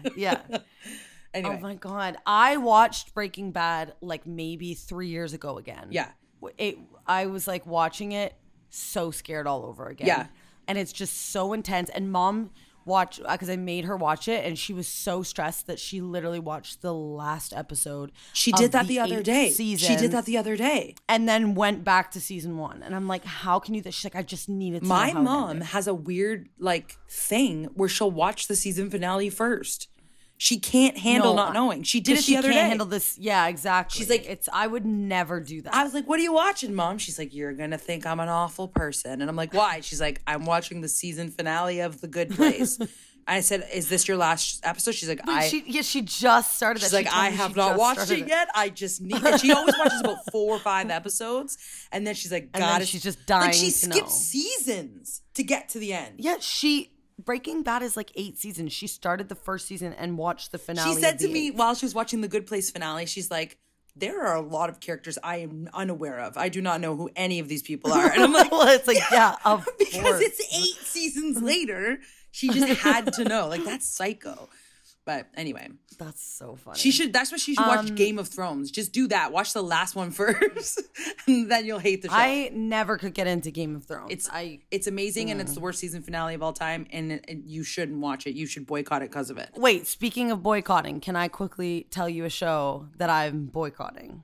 [0.50, 0.58] yeah.
[1.34, 5.88] anyway, Oh my god, I watched Breaking Bad like maybe three years ago again.
[5.92, 6.10] Yeah.
[6.58, 6.78] it.
[7.08, 8.34] I was like watching it,
[8.78, 10.08] so scared all over again.
[10.08, 10.28] Yeah.
[10.68, 11.90] and it's just so intense.
[11.90, 12.52] And mom
[12.86, 16.02] watched because uh, I made her watch it, and she was so stressed that she
[16.02, 18.12] literally watched the last episode.
[18.34, 19.50] she did that the, other day.
[19.50, 20.96] Season, She did that the other day.
[21.10, 22.84] and then went back to season one.
[22.84, 23.82] And I'm like, how can you?
[23.84, 24.88] She's like, I just needed to.
[24.88, 29.90] My mom ended." has a weird like thing where she'll watch the season finale first.
[30.38, 31.84] She can't handle No, not knowing.
[31.84, 32.68] She did it the she other can't day.
[32.70, 33.18] handle this.
[33.18, 33.98] Yeah, exactly.
[34.00, 34.50] She's like- it's.
[34.52, 35.74] I would never do that.
[35.74, 38.28] I was like, "What are you watching, mom?" She's like, "You're gonna think I'm an
[38.28, 42.08] awful person," and I'm like, "Why?" She's like, "I'm watching the season finale of The
[42.08, 42.78] Good Place."
[43.28, 46.82] I said, "Is this your last episode?" She's like, "I." she, yeah, she just started.
[46.82, 46.98] She's that.
[47.06, 48.50] like, She I have not watched started it yet.
[48.54, 49.16] I just need.
[49.26, 51.58] And she always watches about four or five episodes,
[51.94, 54.08] and then she's like, "God, she's just Like dying she to skipped know.
[54.10, 56.16] seasons to get to the end.
[56.18, 56.92] Yeah, she
[57.26, 58.72] Breaking Bad is like eight seasons.
[58.72, 60.94] She started the first season and watched the finale.
[60.96, 61.56] She said to me eighth.
[61.56, 63.58] while she was watching the Good Place finale, she's like,
[63.96, 66.38] "There are a lot of characters I am unaware of.
[66.38, 68.88] I do not know who any of these people are." And I'm like, well, it's
[68.88, 70.22] like yeah, of because course.
[70.22, 72.00] it's eight seasons later.
[72.32, 73.48] She just had to know.
[73.48, 74.50] Like that's psycho.
[75.06, 76.80] But anyway, That's so funny.
[76.80, 77.14] she should.
[77.14, 77.90] That's what she should watch.
[77.90, 78.72] Um, Game of Thrones.
[78.72, 79.32] Just do that.
[79.32, 80.82] Watch the last one first,
[81.28, 82.16] and then you'll hate the show.
[82.16, 84.12] I never could get into Game of Thrones.
[84.12, 86.88] it's I it's amazing, and it's the worst season finale of all time.
[86.92, 88.34] And, it- and you shouldn't watch it.
[88.34, 89.50] You should boycott it because of it.
[89.56, 89.86] wait.
[89.86, 94.24] Speaking of boycotting, can I quickly tell you a show that I'm boycotting?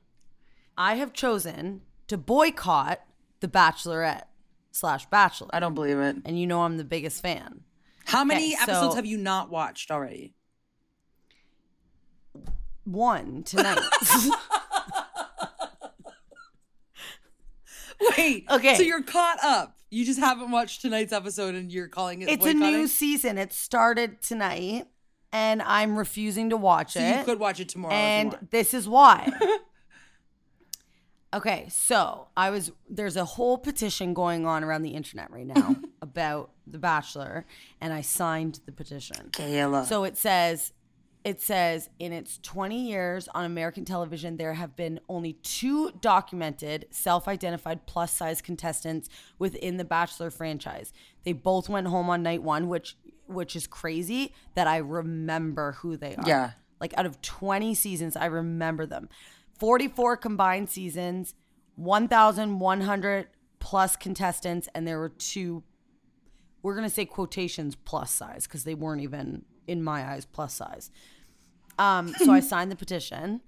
[0.78, 3.02] I have chosen to boycott
[3.42, 4.24] The Bachelorette
[4.72, 6.16] slash Bachelor, I don't believe it.
[6.26, 7.62] and you know I'm the biggest fan.
[8.06, 10.34] How many Okay, so- episodes have you not watched already?
[12.84, 13.80] One tonight.
[18.18, 18.46] Wait.
[18.50, 18.76] Okay.
[18.76, 19.78] So you're caught up.
[19.90, 22.30] You just haven't watched tonight's episode, and you're calling it.
[22.30, 23.38] it's a new season.
[23.38, 24.88] It started tonight,
[25.34, 27.18] and I'm refusing to watch So it.
[27.20, 27.94] you could watch it tomorrow.
[27.94, 29.30] and this is why.
[31.34, 35.76] okay, so I was there's a whole petition going on around the internet right now
[36.02, 37.46] about The Bachelor,
[37.82, 39.30] and I signed the petition.
[39.32, 39.86] Kayla.
[39.86, 40.72] So it says
[41.24, 46.88] it says in its 20 years on American television there have been only two documented
[46.90, 49.08] self-identified plus size contestants
[49.38, 50.92] within the Bachelor franchise.
[51.24, 52.98] They both went home on night 1 which
[53.28, 56.24] which is crazy that I remember who they are.
[56.28, 56.52] Yeah.
[56.80, 59.08] Like out of 20 seasons I remember them.
[59.60, 61.36] 44 combined seasons,
[61.76, 63.28] 1100
[63.60, 65.64] plus contestants and there were two
[66.64, 70.92] we're gonna say quotations plus size because they weren't even in my eyes plus size.
[71.80, 73.42] Um, so I signed the petition,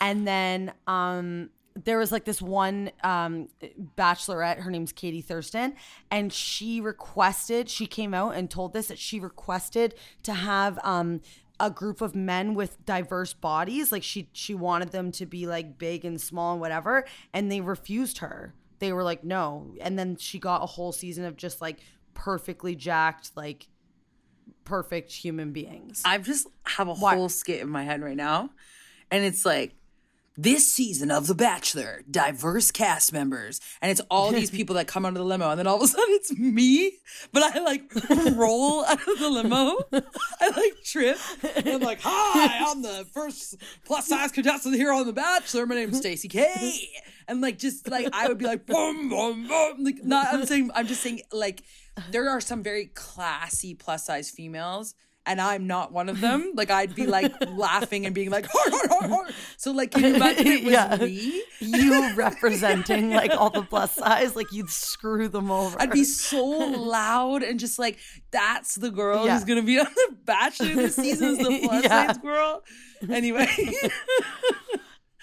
[0.00, 1.50] and then um,
[1.84, 3.48] there was like this one um
[3.96, 5.72] bachelorette her name's katie thurston
[6.10, 9.94] and she requested she came out and told this that she requested
[10.24, 11.20] to have um
[11.60, 15.78] a group of men with diverse bodies like she she wanted them to be like
[15.78, 17.04] big and small and whatever
[17.34, 18.54] and they refused her.
[18.78, 19.74] They were like no.
[19.80, 21.80] And then she got a whole season of just like
[22.14, 23.68] perfectly jacked like
[24.70, 26.00] perfect human beings.
[26.04, 28.50] I just have a Why- whole skit in my head right now,
[29.10, 29.74] and it's like
[30.42, 35.04] this season of The Bachelor, diverse cast members, and it's all these people that come
[35.04, 36.92] out of the limo, and then all of a sudden it's me,
[37.32, 37.82] but I like
[38.36, 41.18] roll out of the limo, I like trip,
[41.56, 45.66] and I'm like, "Hi, I'm the first plus size contestant here on The Bachelor.
[45.66, 46.88] My name's Stacey K,"
[47.28, 50.28] and like just like I would be like, boom, boom, boom, like not.
[50.32, 51.62] I'm saying, I'm just saying, like
[52.10, 54.94] there are some very classy plus size females
[55.26, 56.52] and I'm not one of them.
[56.60, 60.02] Like I'd be like laughing and being like, "Har, har, har, har." so like can
[60.04, 60.96] you imagine it was Yeah.
[60.96, 61.42] me?
[61.60, 66.42] you representing like all the plus size like you'd screw them over I'd be so
[66.46, 67.98] loud and just like,
[68.30, 69.34] that's the girl Yeah.
[69.34, 72.06] who's gonna be on the Bachelor this season is the plus Yeah.
[72.06, 72.62] size girl.
[73.08, 73.48] Anyway,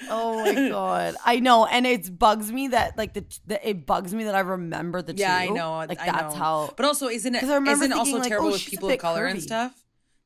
[0.09, 4.13] Oh my god, I know, and it bugs me that like the, the it bugs
[4.13, 5.71] me that I remember the yeah, I know.
[5.77, 6.39] Like I that's know.
[6.39, 6.73] how.
[6.77, 7.39] But also, isn't it?
[7.41, 9.73] 'Cause I remember Isn't also like, terrible oh, with people of color and stuff?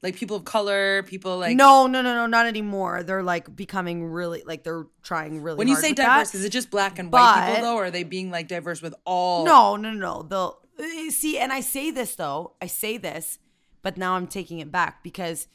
[0.03, 3.03] Like people of color, people like no, no, no, no, not anymore.
[3.03, 5.57] They're like becoming really like they're trying really.
[5.57, 6.39] When you say diverse, that.
[6.39, 8.95] is it just black and white people though, or are they being like diverse with
[9.05, 9.45] all?
[9.45, 10.23] No, no, no, no.
[10.23, 12.55] They'll uh, see, and I say this though.
[12.59, 13.37] I say this,
[13.83, 15.47] but now I'm taking it back because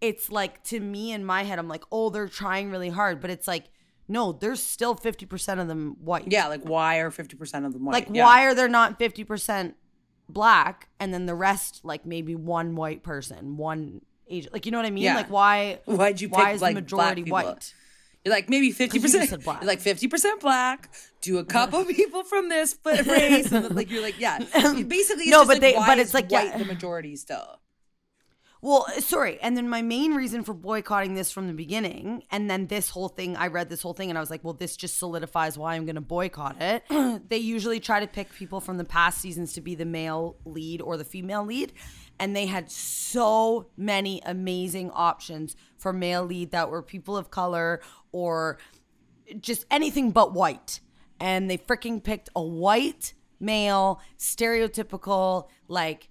[0.00, 3.30] it's like to me in my head, I'm like, oh, they're trying really hard, but
[3.30, 3.66] it's like,
[4.08, 6.24] no, there's still 50% of them white.
[6.26, 7.92] Yeah, like why are fifty percent of them white?
[7.92, 8.24] Like, Yeah.
[8.24, 9.74] why are there not 50%
[10.30, 14.52] black and then the rest, like maybe one white person, one Asian?
[14.52, 15.04] Like, you know what I mean?
[15.04, 15.16] Yeah.
[15.16, 15.80] Like, why?
[15.84, 17.74] Why'd you Why pick, is like, the majority white?
[18.24, 19.42] You're like maybe fifty percent.
[19.44, 19.60] black.
[19.62, 20.90] You're like fifty percent black.
[21.22, 24.38] Do a couple people from this but race, and then, like you're like yeah.
[24.84, 26.58] Basically, it's No, just but like, they- but it's like, white yeah.
[26.58, 27.60] the majority still.
[28.62, 29.38] Well, uh, sorry.
[29.40, 33.08] And then my main reason for boycotting this from the beginning, and then this whole
[33.08, 35.74] thing, I read this whole thing and I was like, well, this just solidifies why
[35.74, 36.84] I'm going to boycott it.
[37.28, 40.82] they usually try to pick people from the past seasons to be the male lead
[40.82, 41.72] or the female lead.
[42.18, 47.80] And they had so many amazing options for male lead that were people of color
[48.12, 48.58] or
[49.38, 50.80] just anything but white.
[51.18, 56.10] And they freaking picked a white male, stereotypical, like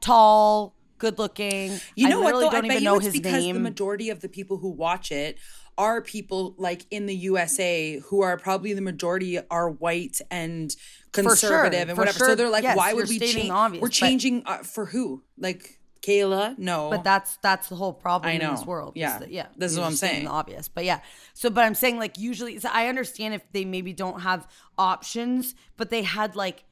[0.00, 0.74] tall,
[1.04, 1.78] good looking.
[1.96, 2.50] You know I what though?
[2.50, 3.54] don't I even know it's his because name.
[3.54, 5.38] the majority of the people who watch it
[5.76, 10.74] are people like in the USA who are probably the majority are white and
[11.12, 12.18] conservative and for whatever.
[12.26, 13.50] So they're like, Yes, why would we change?
[13.50, 15.22] obvious, We're but- changing uh, for who?
[15.38, 16.58] Like Kayla?
[16.58, 18.92] No, but that's that's the whole problem I in this world.
[18.94, 19.18] Yeah.
[19.20, 19.46] that- yeah.
[19.56, 20.24] This is what I'm saying.
[20.24, 21.00] The obvious, but yeah.
[21.32, 24.46] So, but I'm saying like usually, so I understand if they maybe don't have
[24.78, 26.64] options, but they had like.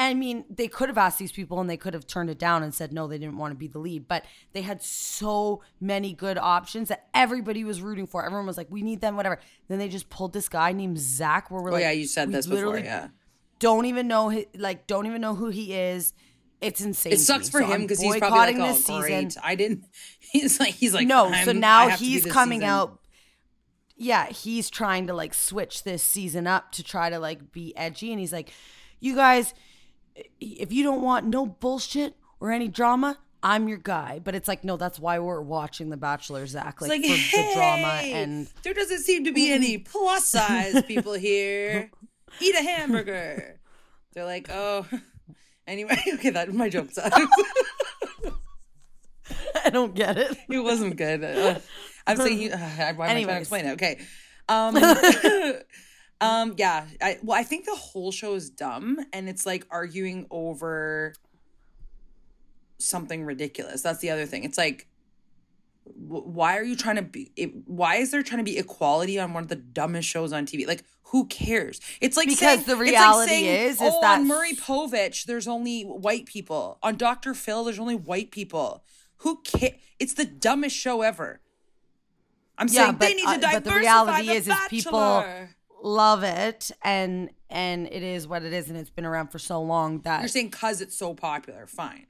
[0.00, 2.62] I mean, they could have asked these people and they could have turned it down
[2.62, 4.08] and said no, they didn't want to be the lead.
[4.08, 8.24] But they had so many good options that everybody was rooting for.
[8.24, 9.38] Everyone was like, "We need them," whatever.
[9.68, 11.50] Then they just pulled this guy named Zach.
[11.50, 12.78] Where we're oh like, yeah, you said this before.
[12.78, 13.08] Yeah,
[13.58, 16.12] don't even know hi- like don't even know who he is.
[16.60, 17.12] It's insane.
[17.14, 19.42] it sucks for So him because he's probably like, oh this great, season.
[19.42, 19.84] I didn't.
[20.20, 22.70] He's like he's like no, so now have to be he's coming season.
[22.70, 23.00] out.
[23.96, 28.12] Yeah, he's trying to like switch this season up to try to like be edgy,
[28.12, 28.50] and he's like,
[29.00, 29.52] "You guys,
[30.40, 34.64] if you don't want no bullshit or any drama." I'm your guy, but it's like
[34.64, 34.76] no.
[34.76, 36.82] That's why we're watching The Bachelor, Zach.
[36.82, 41.14] Like, like, for the drama and there doesn't seem to be any plus size people
[41.14, 41.90] here.
[42.40, 43.58] Eat a hamburger.
[44.12, 44.86] They're like, oh.
[45.66, 47.16] Anyway, okay, that my joke sucks.
[49.64, 50.36] I don't get it.
[50.48, 51.22] it wasn't good.
[51.22, 51.60] Uh,
[52.08, 53.72] I'm saying, uh, why am I trying to explain it?
[53.74, 54.00] Okay.
[54.48, 54.74] Um,
[56.20, 56.86] um, yeah.
[57.00, 61.14] I, well, I think the whole show is dumb, and it's like arguing over
[62.78, 63.82] something ridiculous.
[63.82, 64.44] That's the other thing.
[64.44, 64.86] It's like,
[65.84, 67.32] why are you trying to be?
[67.36, 70.46] It, why is there trying to be equality on one of the dumbest shows on
[70.46, 70.66] TV?
[70.66, 71.80] Like, who cares?
[72.00, 74.52] It's like Because saying- the it's like reality saying, is- is oh, that- on Maury
[74.54, 76.78] Povich, there's only white people.
[76.82, 77.34] On Dr.
[77.34, 78.84] Phil, there's only white people.
[79.18, 79.74] Who cares?
[79.98, 81.40] It's the dumbest show ever.
[82.56, 84.54] I'm Yeah, saying but, they need uh, to but diversify the reality the is, is
[84.68, 85.50] people Bachelor.
[85.82, 89.62] Love it, and and it is what it is, and it's been around for so
[89.62, 91.66] long that You're saying because it's so popular.
[91.66, 92.06] Fine.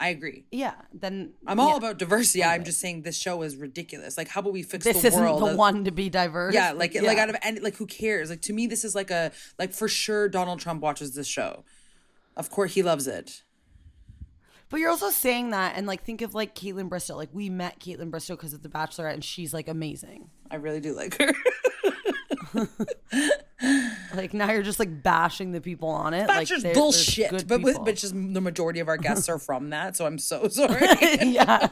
[0.00, 0.46] I agree.
[0.50, 0.74] yeah.
[0.92, 1.76] Then I'm all yeah.
[1.76, 2.42] about diversity.
[2.42, 4.18] I'm just saying this show is ridiculous.
[4.18, 5.40] Like, how about we fix This the isn't world?
[5.48, 6.54] the one to be diverse.
[6.54, 8.28] Yeah, like like out of any like who cares?
[8.28, 11.64] Like to me, this is like a like for sure Donald Trump watches this show.
[12.36, 13.42] Of course, he loves it.
[14.70, 17.14] But you're also saying that, and like think of like Kaitlyn Bristowe.
[17.14, 20.30] Like we met Kaitlyn Bristowe because of The Bachelorette, and she's like amazing.
[20.50, 21.32] I really do like her.
[24.14, 26.26] Like now you're just like bashing the people on it.
[26.26, 27.46] That's like just bullshit.
[27.46, 30.48] But with, but just the majority of our guests are from that, so I'm so
[30.48, 30.80] sorry.
[31.22, 31.68] yeah.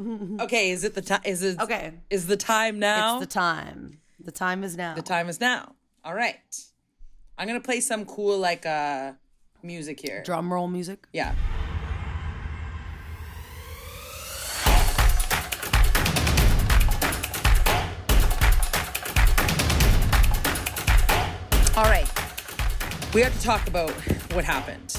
[0.40, 1.22] okay, is it the time?
[1.24, 1.94] Is it Okay.
[2.10, 3.16] Is the time now?
[3.16, 4.00] It's the time.
[4.22, 4.94] The time is now.
[4.94, 5.74] The time is now.
[6.04, 6.36] All right.
[7.38, 9.12] I'm gonna play some cool like uh
[9.62, 10.22] music here.
[10.24, 11.06] Drum roll music.
[11.12, 11.34] Yeah.
[23.12, 23.90] We have to talk about
[24.34, 24.96] what happened.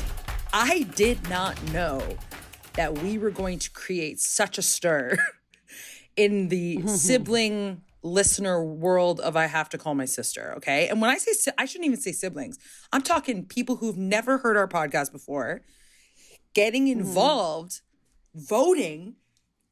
[0.51, 2.01] I did not know
[2.73, 5.15] that we were going to create such a stir
[6.17, 10.89] in the sibling listener world of I have to call my sister, okay?
[10.89, 12.59] And when I say si- I shouldn't even say siblings.
[12.91, 15.61] I'm talking people who've never heard our podcast before
[16.53, 16.99] getting hmm.
[16.99, 17.79] involved,
[18.35, 19.15] voting.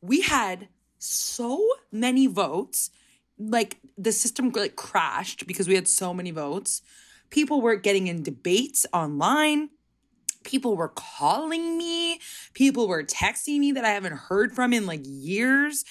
[0.02, 2.90] We had so many votes.
[3.38, 6.82] Like the system like crashed because we had so many votes.
[7.30, 9.70] People were getting in debates online.
[10.44, 12.20] People were calling me.
[12.54, 15.86] People were texting me that I haven't heard from in like years.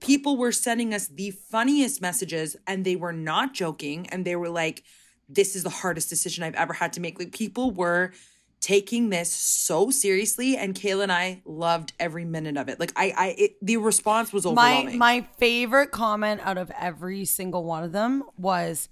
[0.00, 4.08] People were sending us the funniest messages and they were not joking.
[4.08, 4.82] And they were like,
[5.28, 7.18] this is the hardest decision I've ever had to make.
[7.18, 8.12] Like people were
[8.60, 12.78] taking this so seriously and Kayla and I loved every minute of it.
[12.78, 14.98] Like I I it, the response was overwhelming.
[14.98, 18.88] My my favorite comment out of every single one of them was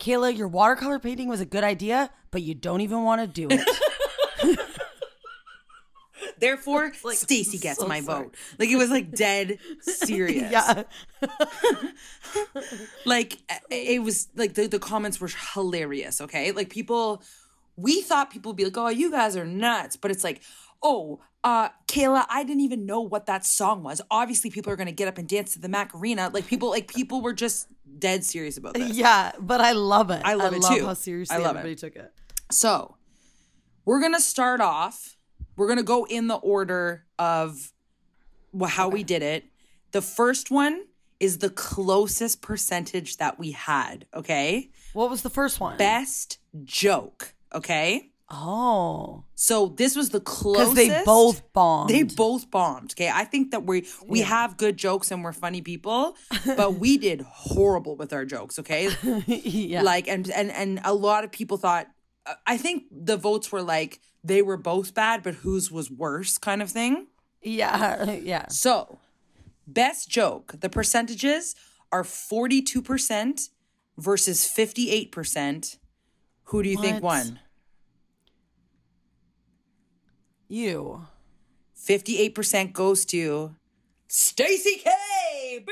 [0.00, 3.48] Kayla, your watercolor painting was a good idea, but you don't even want to do
[3.50, 3.60] it.
[6.38, 8.24] Therefore, Stacey gets so my sorry.
[8.24, 8.34] vote.
[8.58, 10.50] Like it was like dead serious.
[10.50, 10.84] yeah.
[13.04, 13.38] like
[13.70, 17.22] it was like the, the comments were hilarious okay like people
[17.76, 20.40] we thought people would be like oh you guys are nuts but it's like
[20.82, 24.92] oh uh kayla i didn't even know what that song was obviously people are gonna
[24.92, 27.66] get up and dance to the macarena like people like people were just
[27.98, 30.22] dead serious about this Yeah, but I love it.
[30.24, 30.86] I love it too.
[30.86, 31.60] how seriously I love it.
[31.60, 32.12] everybody took it.
[32.50, 32.96] so
[33.84, 35.16] we're gonna start off
[35.56, 37.72] we're gonna go in the order of
[38.68, 39.44] how we did it
[39.92, 40.82] the first one
[41.18, 45.76] is the closest percentage that we had okay What was the first one?
[45.76, 47.34] best joke.
[47.54, 48.09] Okay.
[48.30, 50.76] Oh, So this was the because closest.
[50.76, 51.90] they both bombed.
[51.90, 52.92] They both bombed.
[52.92, 53.10] Okay.
[53.12, 56.16] I think that we we have good jokes and we're funny people,
[56.56, 58.58] but we did horrible with our jokes.
[58.58, 58.90] Okay.
[59.26, 59.82] yeah.
[59.82, 61.88] Like and and and a lot of people thought.
[62.46, 66.62] I think the votes were like they were both bad, but whose was worse, kind
[66.62, 67.06] of thing.
[67.42, 68.46] yeah, yeah.
[68.48, 68.98] So,
[69.66, 70.54] best joke.
[70.60, 71.56] The percentages
[71.90, 73.48] are forty two percent
[73.96, 75.78] versus fifty eight percent.
[76.44, 77.40] Who do you think won?
[80.50, 81.06] You.
[81.76, 83.54] 58% goes to
[84.08, 85.64] Stacey K.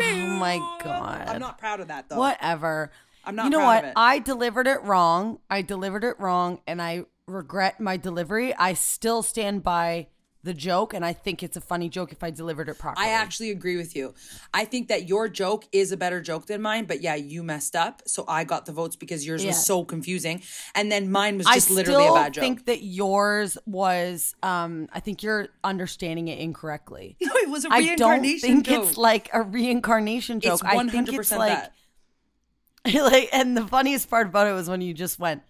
[0.00, 1.28] Oh my God.
[1.28, 2.18] I'm not proud of that though.
[2.18, 2.92] Whatever.
[3.24, 3.92] I'm not You know what?
[3.96, 5.40] I delivered it wrong.
[5.50, 8.54] I delivered it wrong, and I regret my delivery.
[8.54, 10.08] I still stand by
[10.44, 13.06] the joke, and I think it's a funny joke if I delivered it properly.
[13.06, 14.14] I actually agree with you.
[14.52, 17.74] I think that your joke is a better joke than mine, but yeah, you messed
[17.74, 18.02] up.
[18.06, 19.50] So I got the votes because yours Yeah.
[19.50, 20.42] was so confusing.
[20.74, 22.42] And then mine was I just literally a bad joke.
[22.42, 24.34] I think that yours was.
[24.42, 27.16] Um, I think you're understanding it incorrectly.
[27.22, 28.88] no, it was a I don't think joke.
[28.88, 30.54] it's like a reincarnation joke.
[30.54, 31.72] It's I 100% think it's like, that.
[32.94, 35.42] like, and the funniest part about it was when you just went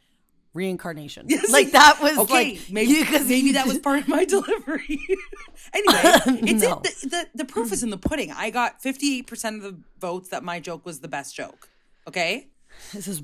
[0.55, 1.27] reincarnation.
[1.29, 2.53] Yes, like that was okay.
[2.55, 5.01] like maybe maybe that was part of my delivery.
[5.75, 6.01] anyway,
[6.51, 6.81] it's No.
[6.85, 8.33] it, the, the the proof is in the pudding.
[8.33, 11.69] I got fifty eight percent of the votes that my joke was the best joke.
[12.09, 12.49] Okay,
[12.93, 13.23] This is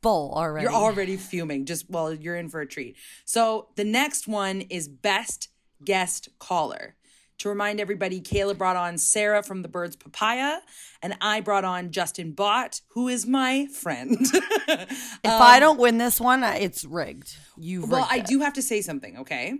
[0.00, 0.64] bull already.
[0.64, 1.64] you're already fuming.
[1.66, 2.96] Just well, you're in for a treat.
[3.24, 5.48] So the next one is best
[5.84, 6.94] guest caller.
[7.38, 10.58] To remind everybody, Kayla brought on Sarah from the Birds Papaya,
[11.00, 14.16] and I brought on Justin Bott, who is my friend.
[14.68, 17.36] If I don't win this one, it's rigged.
[17.56, 19.54] You Um, Well, I do have to say something, okay?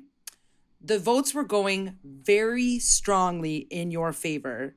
[0.81, 4.77] The votes were going very strongly in your favor.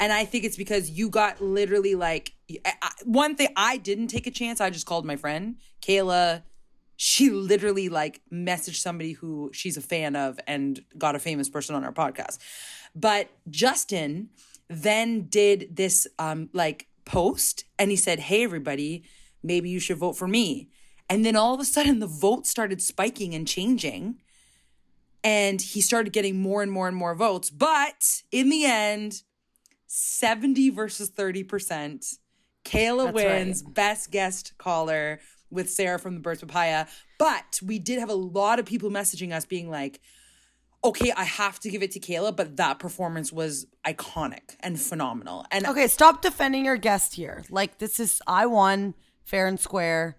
[0.00, 2.32] And I think it's because you got literally like
[2.64, 4.60] I- one thing I didn't take a chance.
[4.60, 6.42] I just called my friend Kayla.
[7.00, 11.76] She literally like messaged somebody who she's a fan of and got a famous person
[11.76, 12.38] on our podcast.
[12.94, 14.30] But Justin
[14.68, 19.04] then did this um like post and he said, "Hey everybody,
[19.42, 20.68] maybe you should vote for me."
[21.08, 24.16] And then all of a sudden the vote started spiking and changing
[25.22, 27.48] and he started getting more and more and more votes.
[27.48, 29.22] But in the end,
[29.86, 32.18] 70 versus 30%.
[32.64, 35.20] Kayla That's wins best guest caller
[35.50, 36.86] with Sarah from the Birds Papaya.
[37.18, 40.00] But we did have a lot of people messaging us being like,
[40.84, 45.44] okay, I have to give it to Kayla, but that performance was iconic and phenomenal.
[45.50, 47.44] And Okay, stop defending your guest here.
[47.50, 48.94] Like this is I won
[49.24, 50.18] fair and square.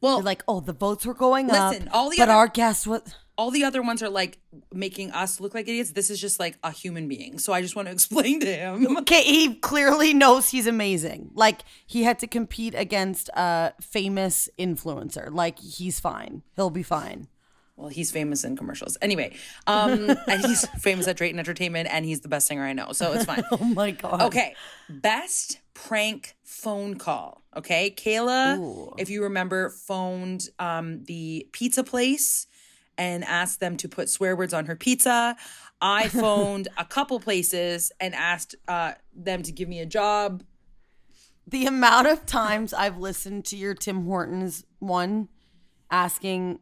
[0.00, 2.48] well, You're like, oh, the votes were going Listen, up, all the but other- our
[2.48, 3.14] guest was.
[3.42, 4.38] All the other ones are like
[4.72, 5.90] making us look like idiots.
[5.90, 7.40] This is just like a human being.
[7.40, 8.96] So I just want to explain to him.
[8.98, 11.32] Okay, he clearly knows he's amazing.
[11.34, 15.34] Like he had to compete against a famous influencer.
[15.34, 16.42] Like he's fine.
[16.54, 17.26] He'll be fine.
[17.74, 18.96] Well, he's famous in commercials.
[19.02, 19.34] Anyway,
[19.66, 22.92] um, and he's famous at Drayton Entertainment, and he's the best singer I know.
[22.92, 23.42] So it's fine.
[23.50, 24.22] Oh my god.
[24.22, 24.54] Okay,
[24.88, 27.42] best prank phone call.
[27.56, 32.46] Okay, Kayla, if you remember, phoned um, the pizza place
[33.02, 35.36] and asked them to put swear words on her pizza.
[35.80, 40.44] I phoned a couple places and asked uh, them to give me a job.
[41.48, 45.28] The amount of times I've listened to your Tim Hortons one
[45.90, 46.60] asking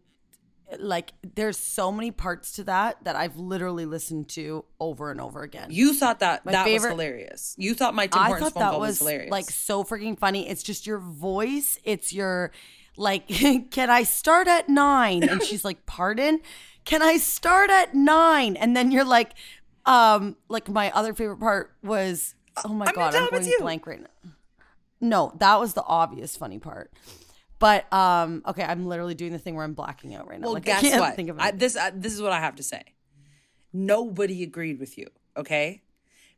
[0.78, 5.42] like there's so many parts to that that I've literally listened to over and over
[5.42, 5.66] again.
[5.70, 7.54] You thought that My that favorite- was hilarious.
[7.58, 9.30] You thought my Tim I Hortons phone that call was, was hilarious.
[9.30, 10.48] like so freaking funny.
[10.48, 11.78] It's just your voice.
[11.84, 12.52] It's your
[12.96, 13.28] like,
[13.70, 15.22] can I start at nine?
[15.24, 16.40] And she's like, pardon?
[16.84, 18.56] Can I start at nine?
[18.56, 19.32] And then you're like,
[19.86, 22.34] um, like my other favorite part was,
[22.64, 24.30] oh my I'm god, I'm going blank right now.
[25.00, 26.92] No, that was the obvious funny part.
[27.58, 30.46] But um, okay, I'm literally doing the thing where I'm blacking out right now.
[30.46, 31.14] Well, like, guess what?
[31.14, 31.38] Think of.
[31.38, 32.82] I, this uh, this is what I have to say.
[33.72, 35.08] Nobody agreed with you.
[35.36, 35.82] Okay,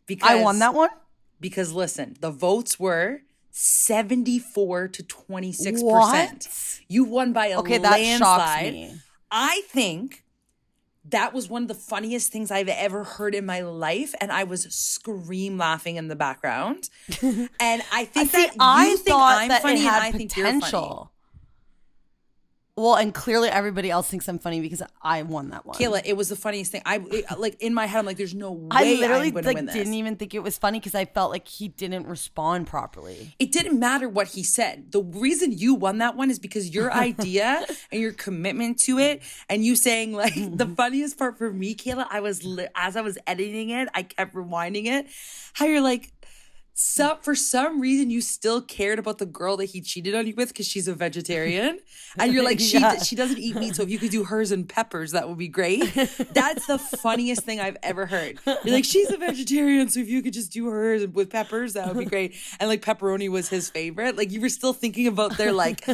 [0.07, 0.91] because I won that one.
[1.41, 3.23] Because listen, the votes were
[3.53, 6.47] seventy four to twenty six percent.
[6.49, 6.81] What?
[6.89, 9.01] You won by a Okay, that landslide.
[9.31, 10.25] I think
[11.05, 14.45] that was one of the funniest things I've ever heard in my life, and I
[14.45, 16.89] was scream laughing in the background.
[17.23, 20.13] and I think See, that you I thought I'm that funny, it had and I
[20.13, 20.59] think you're funny.
[20.61, 21.12] potential.
[22.75, 25.77] Well, and clearly everybody else thinks I'm funny because I won that one.
[25.77, 26.81] Kayla, it was the funniest thing.
[26.87, 29.35] I it- uh, like in my head, I'm like, "There's no way I literally I'm
[29.35, 32.07] like win this." didn't even think it was funny because I felt like he didn't
[32.07, 33.35] respond properly.
[33.39, 34.91] it didn't matter what he said.
[34.91, 39.23] The reason you won that one is because your idea and your commitment to it,
[39.51, 40.57] and you saying like mm-hmm.
[40.57, 42.07] the funniest part for me, Kayla.
[42.11, 45.09] I was li- as I was editing it, I kept rewinding it.
[45.53, 46.11] How you're like.
[46.85, 50.35] Some, for some reason, you still cared about the girl that he cheated on you
[50.37, 51.78] with because she's a vegetarian,
[52.18, 52.99] and you're like, she Yeah.
[52.99, 55.47] she doesn't eat meat, so if you could do hers and peppers, that would be
[55.49, 55.80] great.
[56.35, 58.41] That's the funniest thing I've ever heard.
[58.45, 61.87] You're like, she's a vegetarian, so if you could just do hers with peppers, that
[61.87, 62.35] would be great.
[62.59, 64.16] And like pepperoni was his favorite.
[64.16, 65.87] Like you were still thinking about their like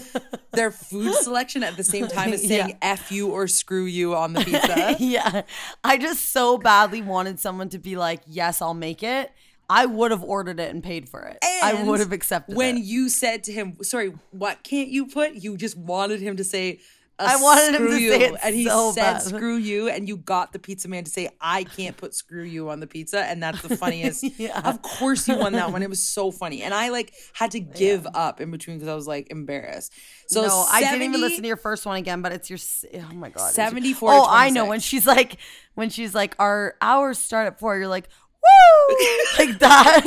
[0.52, 2.76] their food selection at the same time as saying Yeah.
[2.80, 4.96] "f you" or "screw you" on the pizza.
[4.98, 5.42] yeah,
[5.84, 9.30] I just so badly wanted someone to be like, "Yes, I'll make it."
[9.70, 11.38] I would have ordered it and paid for it.
[11.62, 12.84] I would have accepted when it.
[12.84, 16.80] you said to him, "Sorry, what can't you put?" You just wanted him to say.
[17.20, 19.22] Uh, I wanted him to you, say it and he so said bad.
[19.22, 22.70] "screw you," and you got the pizza man to say, "I can't put screw you
[22.70, 24.22] on the pizza," and that's the funniest.
[24.38, 24.60] Yeah.
[24.64, 25.82] Of course, you won that one.
[25.82, 28.94] It was so funny, and I like had to give up in between because I
[28.94, 29.92] was like embarrassed.
[30.28, 32.58] So no, I didn't even listen to your first one again, but it's your.
[33.02, 35.38] Oh my god, it's your- 74 Oh, I know when she's like,
[35.74, 37.76] when she's like, our hours start at four.
[37.76, 38.08] You're like,
[38.48, 38.96] woo,
[39.38, 40.04] like that.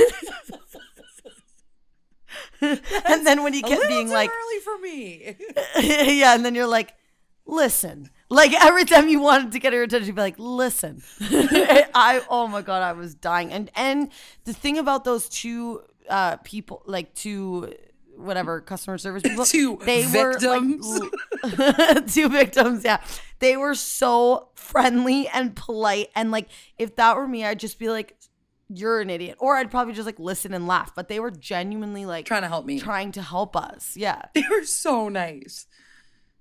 [2.62, 5.36] and then when a kept being too like, early for me.
[6.20, 6.94] yeah, and then you're like,
[7.46, 8.10] listen.
[8.30, 11.02] Like every time you wanted to get her attention, you'd be like, listen.
[11.22, 13.52] I oh my god, I was dying.
[13.52, 14.10] And and
[14.46, 17.74] the thing about those two uh people, like two
[18.16, 20.88] whatever customer service people, Two they victims.
[20.88, 21.10] were
[21.50, 23.02] like, two victims, yeah.
[23.40, 26.10] They were so friendly and polite.
[26.16, 28.16] And like if that were me, I'd just be like,
[28.74, 29.38] you're an idiot.
[29.40, 30.94] Or I'd probably just like listen and laugh.
[30.96, 32.80] But they were genuinely like Trying to help me.
[32.80, 33.96] Trying to help us.
[33.98, 34.22] Yeah.
[34.34, 35.66] They were so nice.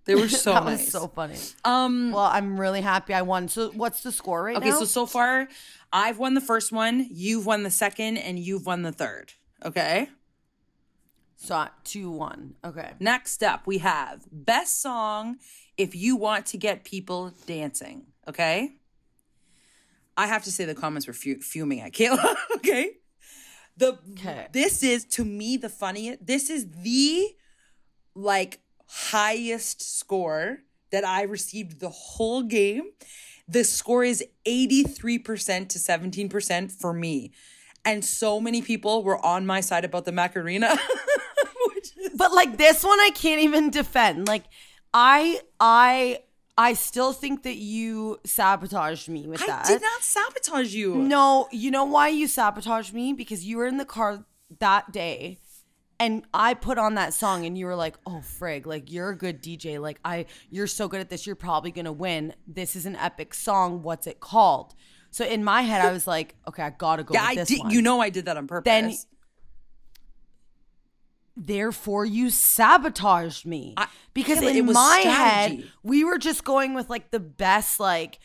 [0.07, 0.79] They were so that nice.
[0.81, 1.37] was so funny.
[1.65, 2.13] um.
[2.13, 3.49] Well, I'm really happy I won.
[3.49, 4.79] So what's the score right Okay, now?
[4.79, 5.49] so so far,
[5.93, 9.35] I've won the first one, you've won the second, and you've won the third.
[9.65, 10.09] Okay.
[11.37, 12.55] So two one.
[12.65, 12.93] Okay.
[13.01, 15.37] Next up, we have best song
[15.77, 18.07] if you want to get people dancing.
[18.29, 18.73] Okay.
[20.21, 22.37] I have to say the comments were fu- fuming at Kayla.
[22.57, 22.93] okay.
[23.77, 24.49] The Okay.
[24.53, 26.27] this is to me the funniest.
[26.27, 27.29] This is the
[28.15, 30.59] like highest score
[30.93, 32.91] that I received the whole game.
[33.49, 37.33] The score is 83% to 17% for me.
[37.85, 40.77] And so many people were on my side about the Macarena.
[42.01, 44.29] is But like this one, I can't even defend.
[44.29, 44.45] Like
[44.93, 46.19] I, I,
[46.61, 49.65] I still think that you sabotaged me with I that.
[49.67, 50.95] I did not sabotage you.
[50.97, 53.15] No, you know why you sabotaged me?
[53.15, 54.27] Because you were in the car
[54.59, 55.39] that day
[55.99, 59.17] And I put on that song and you were like, "Oh frig, like you're a
[59.17, 59.79] good DJ.
[59.81, 61.27] Like I you're so good at this.
[61.27, 62.35] You're probably going to win.
[62.47, 63.83] This is an epic song.
[63.83, 64.75] What's it called?"
[65.11, 67.45] So in my head I was like, "Okay, I got to go Yeah, with I
[67.45, 67.61] did.
[67.61, 68.65] one." You know, I did that on purpose.
[68.71, 68.95] Then-
[71.43, 75.63] Therefore, you sabotaged me I- because Yeah, in it was my strategy.
[75.63, 78.19] head we were just going with like the best like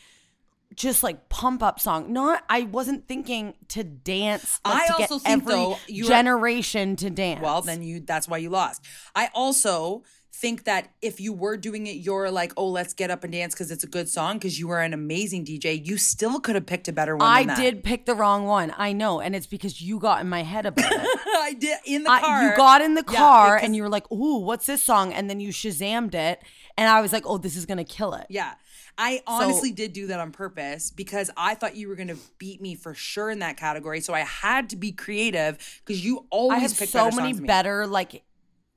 [0.74, 2.12] just like pump up song.
[2.12, 4.60] Not I wasn't thinking to dance.
[4.66, 7.40] Like, I to get also think, every though, generation to dance.
[7.42, 8.82] Well, then you that's why you lost.
[9.14, 10.02] I also
[10.40, 13.54] think that if you were doing it you're like, "Oh, let's get up and dance
[13.54, 16.66] cuz it's a good song because you were an amazing DJ." You still could have
[16.66, 17.60] picked a better one I than that.
[17.60, 18.74] did pick the wrong one.
[18.76, 21.00] I know, and it's because you got in my head about it.
[21.48, 22.42] I did in the I- car.
[22.50, 25.28] you got in the car because- and you were like, "Ooh, what's this song?" And
[25.30, 26.42] then you Shazammed it,
[26.76, 28.54] and I was like, "Oh, this is gonna kill it." Yeah.
[28.98, 32.62] I honestly did do that on purpose because I thought you were going to beat
[32.62, 34.00] me for sure in that category.
[34.00, 37.36] So I had to be creative because you always I have pick so many songs
[37.36, 37.46] than me.
[37.46, 38.22] better like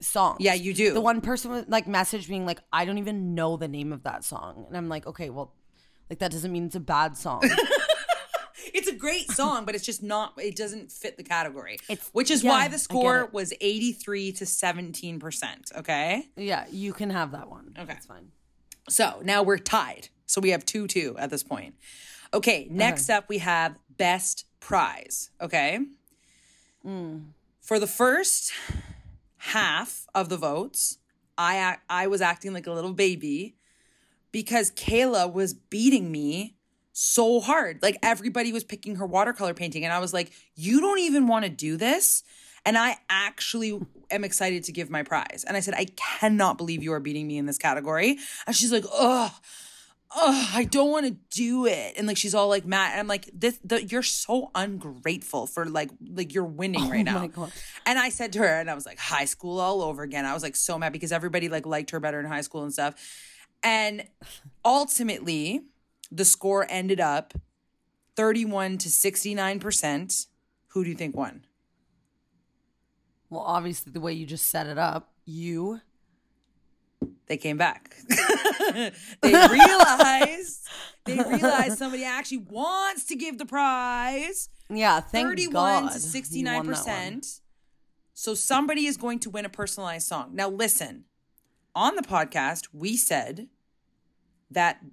[0.01, 0.37] songs.
[0.39, 0.93] Yeah, you do.
[0.93, 4.03] The one person was like message being like, "I don't even know the name of
[4.03, 5.53] that song," and I'm like, "Okay, well."
[6.09, 7.43] Like that doesn't mean it's a bad song.
[8.73, 10.33] It's a great song, but it's just not.
[10.37, 11.77] It doesn't fit the category.
[11.89, 15.71] It's- which is yeah, why the score was eighty three to seventeen percent.
[15.75, 17.73] Okay, yeah, you can have that one.
[17.77, 17.85] Okay.
[17.85, 18.31] That's fine.
[18.87, 20.09] so now we're tied.
[20.25, 21.75] So we have two two at this point.
[22.33, 25.31] Okay, next up we have best prize.
[25.41, 25.79] Okay,
[26.83, 27.17] hmm.
[27.61, 28.53] for the first
[29.39, 30.97] half of the votes,
[31.37, 33.55] I I was acting like a little baby
[34.31, 36.55] because Kayla was beating me
[36.91, 37.81] so hard.
[37.81, 41.45] Like everybody was picking her watercolor painting, and I was like, "You don't even want
[41.45, 42.23] to do this."
[42.65, 43.79] And I actually
[44.11, 45.45] am excited to give my prize.
[45.47, 48.17] And I said, I cannot believe you are beating me in this category.
[48.45, 49.31] And she's like, ugh,
[50.15, 51.93] ugh, I don't want to do it.
[51.97, 52.91] And like she's all like mad.
[52.91, 57.05] And I'm like, this the, you're so ungrateful for like like you're winning oh right
[57.05, 57.23] now.
[57.23, 57.51] Oh God.
[57.85, 60.25] And I said to her, and I was like, high school all over again.
[60.25, 62.73] I was like so mad because everybody like liked her better in high school and
[62.73, 62.95] stuff.
[63.63, 64.07] And
[64.63, 65.61] ultimately,
[66.11, 67.33] the score ended up
[68.15, 70.27] 31 to 69%.
[70.69, 71.45] Who do you think won?
[73.29, 75.81] Well, obviously, the way you just set it up, you.
[77.27, 77.95] They came back.
[78.73, 78.91] they
[79.23, 80.67] realized
[81.05, 84.49] they realized somebody actually wants to give the prize.
[84.69, 85.91] Yeah, thank 31 God.
[85.91, 85.99] to
[86.33, 87.21] you won that one.
[87.21, 87.39] 69%.
[88.13, 90.31] So somebody is going to win a personalized song.
[90.33, 91.05] Now listen,
[91.75, 93.47] on the podcast, we said
[94.51, 94.83] that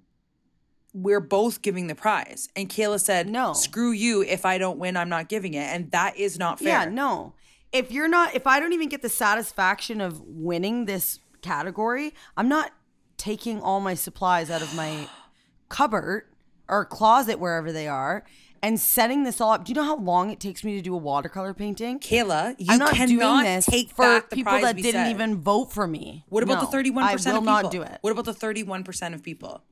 [0.93, 2.49] we're both giving the prize.
[2.55, 3.53] And Kayla said, No.
[3.53, 4.23] screw you.
[4.23, 5.65] If I don't win, I'm not giving it.
[5.65, 6.83] And that is not fair.
[6.83, 7.33] Yeah, no.
[7.71, 12.49] If you're not, if I don't even get the satisfaction of winning this category, I'm
[12.49, 12.71] not
[13.17, 15.07] taking all my supplies out of my
[15.69, 16.23] cupboard
[16.69, 18.25] or closet, wherever they are,
[18.61, 19.63] and setting this all up.
[19.65, 21.99] Do you know how long it takes me to do a watercolor painting?
[21.99, 25.11] Kayla, you I'm not cannot doing this take for people that didn't said.
[25.11, 26.25] even vote for me.
[26.27, 27.97] What about No, the 31% I will not do it.
[28.01, 29.63] What about the 31% of people?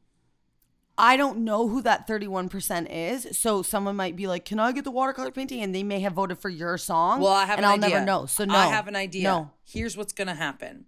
[0.97, 3.37] I don't know who that 31% is.
[3.37, 5.61] So someone might be like, Can I get the watercolor painting?
[5.61, 7.19] And they may have voted for your song.
[7.19, 7.89] Well, I have and an I'll idea.
[7.95, 8.25] never know.
[8.27, 8.55] So no.
[8.55, 9.23] I have an idea.
[9.23, 9.51] No.
[9.65, 10.85] Here's what's gonna happen.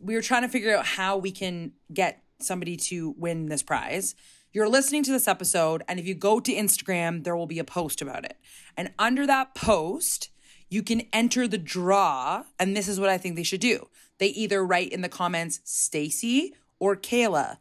[0.00, 4.14] We were trying to figure out how we can get somebody to win this prize.
[4.52, 7.64] You're listening to this episode, and if you go to Instagram, there will be a
[7.64, 8.36] post about it.
[8.76, 10.30] And under that post,
[10.70, 12.44] you can enter the draw.
[12.58, 13.88] And this is what I think they should do.
[14.18, 17.58] They either write in the comments Stacey or Kayla.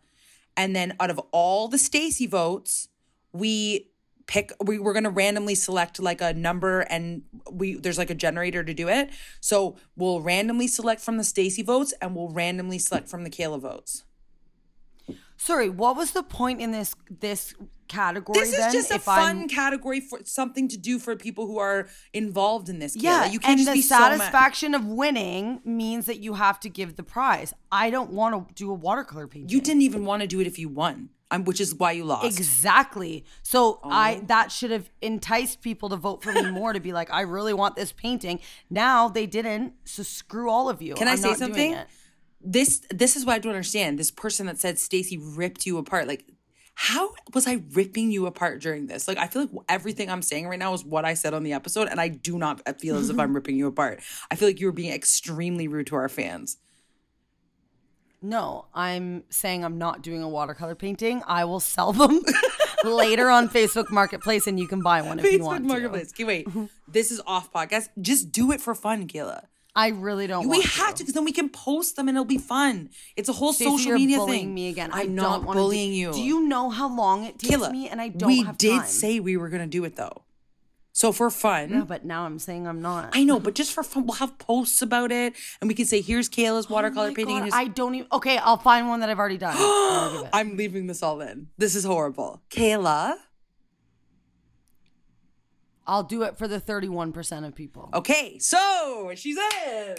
[0.56, 2.88] And then out of all the Stacey votes,
[3.34, 3.89] we
[4.30, 8.16] pick we, we're going to randomly select like a number and we there's like a
[8.16, 9.10] generator to do it
[9.42, 13.60] so we'll randomly select from the stacey votes and we'll randomly select from the kayla
[13.60, 14.04] votes
[15.42, 17.54] Sorry, what was the point in this this
[17.88, 18.74] category this is then?
[18.74, 22.80] just a fun I'm- category for something to do for people who are involved in
[22.80, 23.04] this Kayla.
[23.04, 26.60] Yeah, you can't and just the be so satisfaction of winning means that you have
[26.60, 27.54] to give the prize.
[27.72, 29.50] I don't want to do a watercolor painting.
[29.50, 32.06] you didn't even want to do it if you won um, which is why you
[32.06, 33.26] lost Exactly.
[33.44, 33.90] So Oh.
[33.90, 37.22] I that should have enticed people to vote for me more to be like, I
[37.22, 38.40] really want this painting.
[38.70, 40.96] Now they didn't, so screw all of you.
[40.96, 41.78] Can I I'm say not something?
[42.42, 44.00] This this is what I don't understand.
[44.00, 46.08] This person that said Stacey ripped you apart.
[46.08, 46.26] Like,
[46.74, 49.08] how was I ripping you apart during this?
[49.08, 51.52] Like, I feel like everything I'm saying right now is what I said on the
[51.52, 54.00] episode, and I do not feel as if I'm ripping you apart.
[54.32, 56.58] I feel like you were being extremely rude to our fans.
[58.22, 61.22] No, I'm saying I'm not doing a watercolor painting.
[61.26, 62.22] I will sell them
[62.84, 66.12] later on Facebook Marketplace, and you can buy one if you Facebook want Marketplace.
[66.14, 66.48] Okay, wait.
[66.48, 66.66] Mm-hmm.
[66.88, 67.90] this is off podcast.
[68.02, 69.46] Just do it for fun, Kayla.
[69.76, 70.50] I really don't.
[70.50, 72.90] We have to because then we can post them and it'll be fun.
[73.16, 74.54] It's a whole Stacey, social media bullying thing.
[74.54, 74.90] me again.
[74.92, 76.12] I'm not wanna do- bullying you.
[76.12, 77.88] Do you know how long it takes Kayla, me?
[77.88, 78.86] And I don't we did time.
[78.86, 80.24] say we were going to do it though.
[81.00, 83.12] So for fun, Yeah, but now I'm saying I'm not.
[83.16, 86.02] I know, but just for fun, we'll have posts about it, and we can say,
[86.02, 88.08] "Here's Kayla's watercolor Oh painting." God, I don't even.
[88.12, 89.56] Okay, I'll find one that I've already done.
[89.58, 90.30] I'll give it.
[90.34, 91.48] I'm leaving this all in.
[91.58, 93.16] This is horrible, Kayla.
[95.88, 97.90] I'll do it for the 31% of people.
[97.94, 99.96] Okay, so she's in.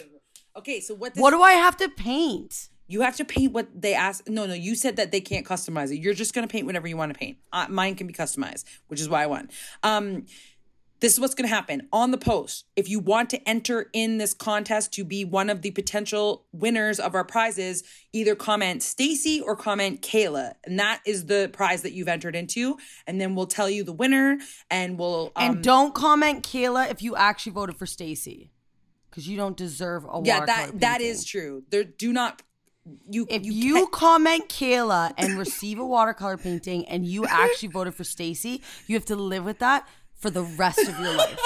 [0.55, 1.15] Okay, so what?
[1.15, 2.69] This, What do I have to paint?
[2.91, 3.53] you have to paint?
[3.53, 4.27] What they ask?
[4.29, 4.53] No, no.
[4.53, 5.97] You said that they can't customize it.
[5.97, 7.37] You're just gonna paint whatever you want to paint.
[7.51, 9.49] Uh, mine can be customized, which is why I won.
[9.81, 10.25] Um,
[11.01, 12.65] this is what's going to happen on the post.
[12.75, 16.99] If you want to enter in this contest to be one of the potential winners
[16.99, 17.83] of our prizes,
[18.13, 22.77] either comment Stacey or comment Kayla, and that is the prize that you've entered into.
[23.07, 24.37] And then we'll tell you the winner,
[24.69, 28.51] and we'll um, And don't comment Kayla if you actually voted for Stacey.
[29.09, 31.23] Because you don't deserve a yeah, that that painting.
[31.25, 31.63] true.
[31.69, 32.43] There, do not
[33.09, 37.93] you If you, you, comment Kayla and receive a watercolor painting and you actually voted
[37.93, 39.87] for Stacey, you have to live with that
[40.21, 41.39] for the rest of your life.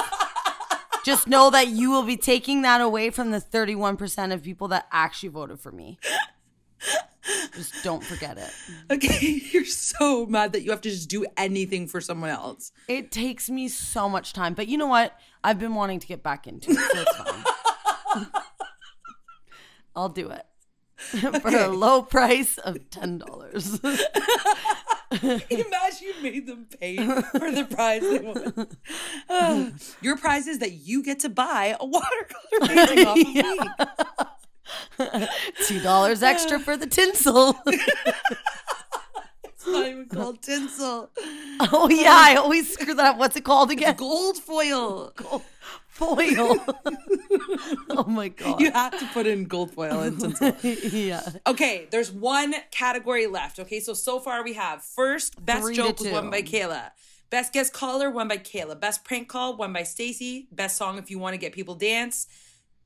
[1.06, 4.88] Just know that you will be taking that away from the 31% of people that
[4.92, 6.00] actually voted for me.
[7.54, 8.52] Just don't forget it.
[8.92, 12.72] okay, you're so mad that you have to just do anything for someone else.
[12.88, 15.18] It takes me so much time, but you know what?
[15.44, 18.28] I've been wanting to get back into it, so it's fine.
[19.96, 20.46] I'll do it
[20.98, 23.80] for a low price of ten dollars.
[25.12, 28.68] Imagine you made them pay for the prize they won.
[30.02, 33.18] Your prize is that you get to buy a watercolor painting off
[34.98, 35.28] of me.
[35.68, 37.56] Two dollars extra for the tinsel.
[37.68, 41.10] It's not even called tinsel.
[41.60, 43.18] oh yeah, I always screw that up.
[43.18, 43.96] What's it called again?
[43.96, 45.14] Gold foil.
[45.96, 46.58] Foil.
[47.91, 48.60] oh my god.
[48.60, 50.54] You have to put in gold foil and tinsel.
[50.91, 51.22] yeah.
[51.48, 53.60] Okay, there's one category left.
[53.60, 56.91] Okay, so so far we have first best Three joke was won by Kayla.
[57.30, 58.78] Best guest caller won by Kayla.
[58.80, 60.48] Best prank call won by Stacey.
[60.52, 62.28] Best song if you want to get people dance.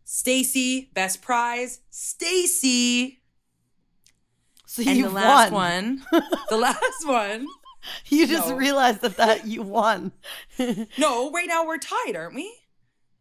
[0.05, 0.89] Stacey.
[0.93, 1.79] Best prize.
[1.89, 3.21] Stacey.
[4.67, 6.03] So And you the last won.
[6.11, 6.23] one.
[6.49, 7.47] the last one.
[8.07, 8.55] You just No.
[8.55, 10.11] realized that that you won.
[10.97, 12.53] No, right now we're tied, aren't we?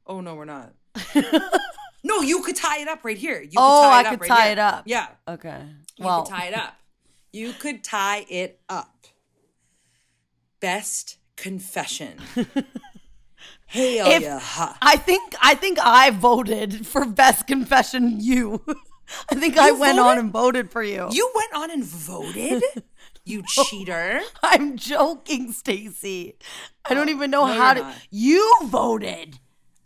[0.09, 0.73] Oh no, we're not.
[2.03, 3.41] no, you could tie it up right here.
[3.41, 4.53] You could Oh, tie I it up could right tie here.
[4.53, 4.83] it up.
[4.87, 5.09] Yeah.
[5.29, 5.63] Okay.
[5.97, 6.75] You Well, could tie it up.
[7.31, 9.07] You could tie it up.
[10.61, 12.19] Best confession.
[13.67, 14.39] Hell If- yeah.
[14.41, 14.79] ha.
[14.81, 18.17] I think I think I voted for best confession.
[18.19, 18.63] You,
[19.31, 21.07] I think I You went on and voted for you.
[21.13, 22.63] You went on and voted?
[23.27, 24.23] You cheater.
[24.43, 26.39] I'm joking, Stacey.
[26.87, 27.81] I don't even know no, how to.
[27.83, 27.95] not.
[28.11, 29.39] You voted.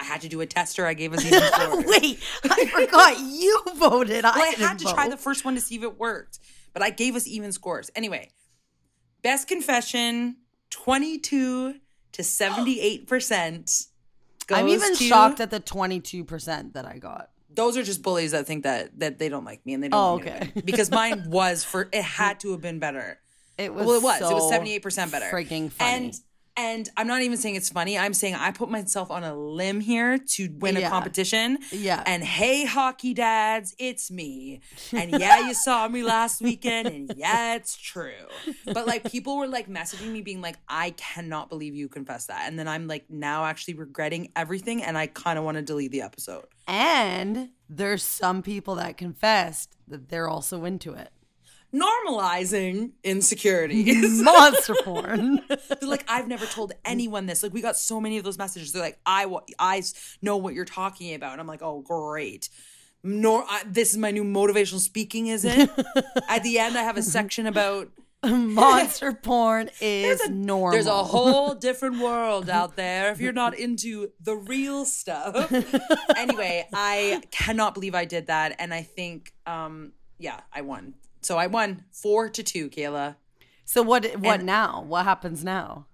[0.02, 0.84] I had to do a tester.
[0.84, 1.84] I gave us even scores.
[1.86, 4.24] Wait, I forgot you voted.
[4.24, 6.40] Well, I, I had to try the first one to see if it worked,
[6.72, 7.90] but I gave us even scores.
[7.94, 8.30] Anyway,
[9.22, 10.36] best confession
[10.70, 11.74] 22
[12.12, 13.86] to 78%.
[14.50, 17.30] I'm even to- shocked at the 22 percent that I got.
[17.54, 19.98] those are just bullies that think that that they don't like me and they don't
[20.00, 20.50] Oh, okay.
[20.64, 23.18] because mine was for it had to have been better
[23.56, 26.06] It was well it was it was 78% better Freaking funny.
[26.06, 26.14] and
[26.56, 27.98] and i'm not even saying it's funny.
[27.98, 31.58] I'm saying i put myself on a limb here to win a competition.
[31.70, 32.02] Yeah.
[32.06, 34.60] and hey hockey dads it's me.
[34.92, 38.12] And yeah you saw me last weekend and yeah it's true.
[38.66, 42.48] But like people were like messaging me being like i cannot believe you confessed that.
[42.48, 45.92] And then i'm like now actually regretting everything and i kind of want to delete
[45.92, 46.44] the episode.
[46.68, 51.10] And there's some people that confessed that they're also into it.
[51.74, 54.22] Normalizing insecurities.
[54.22, 55.40] Monster porn.
[55.48, 57.42] They're like, I've never told anyone this.
[57.42, 58.72] Like, we got so many of those messages.
[58.72, 59.82] They're like, I, wa- I
[60.20, 61.32] know what you're talking about.
[61.32, 62.48] And I'm like, oh, great.
[63.02, 65.70] Nor, I, this is my new motivational speaking, is it?
[66.28, 67.88] At the end, I have a section about
[68.24, 70.70] Monster porn is normal.
[70.70, 75.50] there's a whole different world out there if you're not into the real stuff.
[76.16, 78.54] anyway, I cannot believe I did that.
[78.60, 80.94] And I think, um, yeah, I won.
[81.22, 83.16] So I won four to two, Kayla.
[83.64, 84.04] So what?
[84.18, 84.82] What And- now?
[84.86, 85.86] What happens now?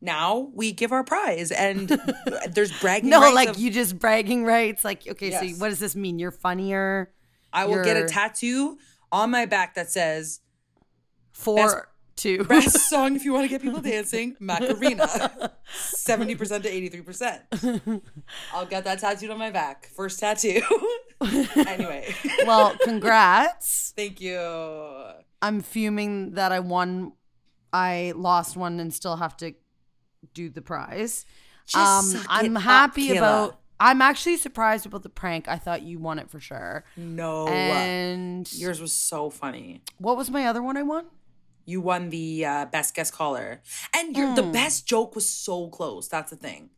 [0.00, 1.88] Now we give our prize, and
[2.50, 3.10] there's bragging.
[3.10, 4.84] No, like of- you just bragging rights.
[4.84, 6.18] Like okay, so what does this mean?
[6.18, 7.12] You're funnier.
[7.52, 8.78] I will get a tattoo
[9.12, 10.40] on my back that says
[11.32, 11.88] Four
[12.22, 17.02] Best- "Best song if you want to get people dancing, Macarena." Seventy percent to eighty-three
[17.02, 17.42] percent.
[18.52, 19.88] I'll get that tattooed on my back.
[19.96, 20.62] First tattoo.
[21.56, 22.14] anyway,
[22.46, 23.92] well, congrats.
[23.96, 24.38] thank you.
[25.40, 27.12] I'm fuming that I won.
[27.72, 29.54] I lost one and still have to
[30.34, 31.24] do the prize.
[31.66, 33.18] Just um, suck I'm it up, happy Kayla.
[33.18, 33.58] about.
[33.80, 35.48] I'm actually surprised about the prank.
[35.48, 36.84] I thought you won it for sure.
[36.96, 39.82] No, And yours was so funny.
[39.98, 41.06] what was my other one I won?
[41.64, 43.60] You won the uh, best guest caller,
[43.94, 44.52] and your the Hmm.
[44.52, 46.08] best joke was so close.
[46.08, 46.70] That's the thing.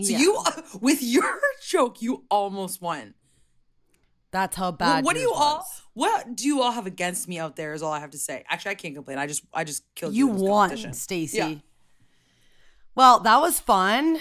[0.00, 0.18] So Yeah.
[0.18, 0.42] you,
[0.80, 3.14] with your joke, you almost won.
[4.30, 5.04] That's how Well, bad.
[5.04, 5.66] what do you all?
[5.92, 7.74] What do you all have against me out there?
[7.74, 8.44] Is all I have to say.
[8.48, 9.18] Actually, I can't complain.
[9.18, 10.28] I just, I just killed you.
[10.28, 10.94] You won.
[10.94, 11.36] Stacey.
[11.36, 11.54] Yeah.
[12.94, 14.18] Well, that was fun.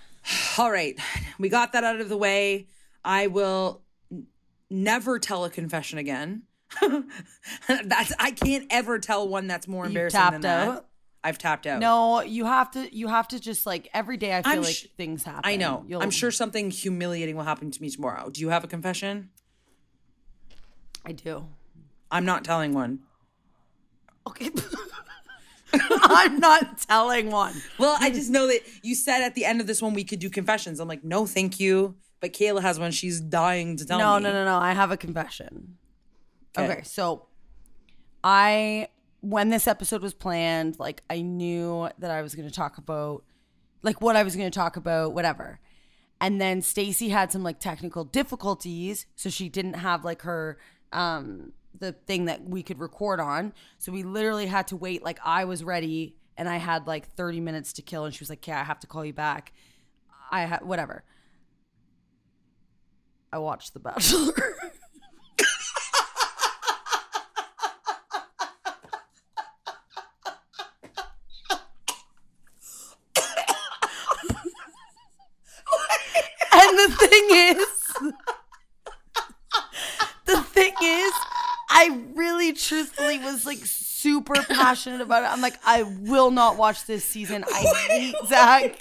[0.58, 0.98] All right,
[1.38, 2.68] we got that out of the way.
[3.04, 3.82] I will
[4.70, 6.42] never tell a confession again.
[7.84, 10.68] that's I can't ever tell one that's more You embarrassing tapped than that.
[10.68, 10.86] out?
[11.24, 11.78] I've tapped out.
[11.80, 12.94] No, you have to.
[12.94, 14.36] You have to just like every day.
[14.36, 15.42] I feel I'm like sh- things happen.
[15.44, 15.84] I know.
[15.86, 18.28] You'll- I'm sure something humiliating will happen to me tomorrow.
[18.30, 19.30] Do you have a confession?
[21.06, 21.46] I do.
[22.10, 23.00] I'm not telling one.
[24.26, 24.50] Okay.
[25.74, 27.54] I'm not telling one.
[27.78, 30.18] Well, I just know that you said at the end of this one we could
[30.18, 30.80] do confessions.
[30.80, 31.96] I'm like, no, thank you.
[32.20, 32.90] But Kayla has one.
[32.92, 34.24] She's dying to tell No, me.
[34.24, 34.58] no, no, no.
[34.58, 35.78] I have a confession.
[36.56, 36.72] Okay.
[36.72, 37.26] Okay, so
[38.22, 38.88] I
[39.20, 43.24] when this episode was planned, like I knew that I was going to talk about
[43.82, 45.60] like what I was going to talk about, whatever.
[46.20, 50.58] And then Stacey had some like technical difficulties, so she didn't have like her
[50.92, 53.52] um the thing that we could record on.
[53.78, 57.40] So we literally had to wait like I was ready and I had like 30
[57.40, 59.52] minutes to kill and she was like, "Yeah, I have to call you back."
[60.30, 61.04] I had whatever.
[63.32, 64.32] I watched The Bachelor.
[76.54, 78.12] And the thing is,
[80.26, 81.12] the thing is,
[81.70, 85.26] I really truthfully was like super passionate about it.
[85.26, 87.44] I'm like, I will not watch this season.
[87.52, 88.78] I hate Zach.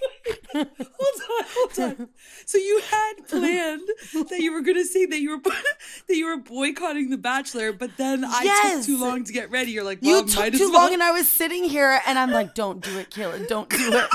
[0.53, 2.09] hold on, hold on.
[2.45, 3.81] So you had planned
[4.29, 5.37] that you were going to say that you were
[6.07, 8.77] that you were boycotting The Bachelor, but then I Yes.
[8.77, 9.71] took too long to get ready.
[9.71, 10.83] You're like, You well, took might as too well.
[10.85, 13.47] long, and I was sitting here, and I'm like, "Don't do it, Kayla.
[13.47, 14.09] Don't do it.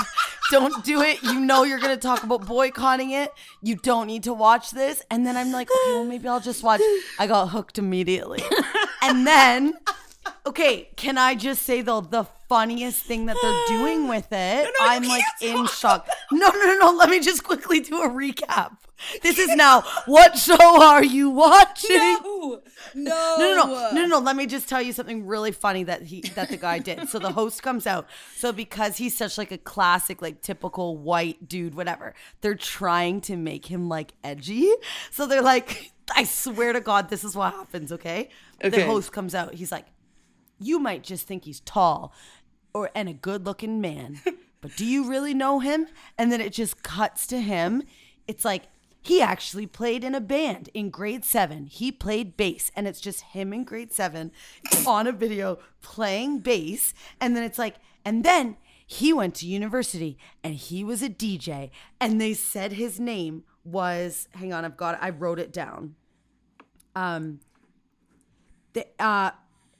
[0.51, 1.21] Don't do it.
[1.23, 3.33] You know you're gonna talk about boycotting it.
[3.61, 6.63] You don't need to watch this." And then I'm like, "Okay, well, maybe I'll just
[6.63, 6.81] watch."
[7.19, 8.43] I got hooked immediately,
[9.01, 9.73] and then,
[10.47, 15.03] okay, can I just say though, the funniest thing that they're doing with it, I'm
[15.03, 16.07] like in shock.
[16.31, 16.91] No, no, no, no.
[16.91, 18.77] Let me just quickly do a recap.
[19.21, 19.81] This is now.
[20.05, 21.97] What show are you watching?
[21.97, 22.61] no,
[22.95, 24.19] no, No, no, no, no, no.
[24.19, 27.09] Let me just tell you something really funny that he that the guy did.
[27.09, 28.07] So the host comes out.
[28.35, 33.35] So because he's such like a classic, like typical white dude, whatever, they're trying to
[33.35, 34.71] make him like edgy.
[35.11, 37.91] So they're like, I swear to God, this is what happens.
[37.91, 38.29] Okay,
[38.63, 38.69] okay.
[38.69, 39.53] the host comes out.
[39.53, 39.85] He's like,
[40.59, 42.13] you might just think he's tall,
[42.73, 44.21] or and a good looking man,
[44.61, 45.87] but do you really know him?
[46.17, 47.83] And then it just cuts to him.
[48.27, 48.63] It's like
[49.01, 51.65] he actually played in a band in grade seven.
[51.65, 54.31] He played bass, and it's just him in grade seven
[54.85, 56.93] on a video playing bass.
[57.21, 61.69] And then it's like, and then he went to university and he was a DJ.
[61.99, 65.95] And they said his name was, hang on, I've got it, I wrote it down.
[66.95, 67.41] Um,
[68.73, 69.31] the, uh,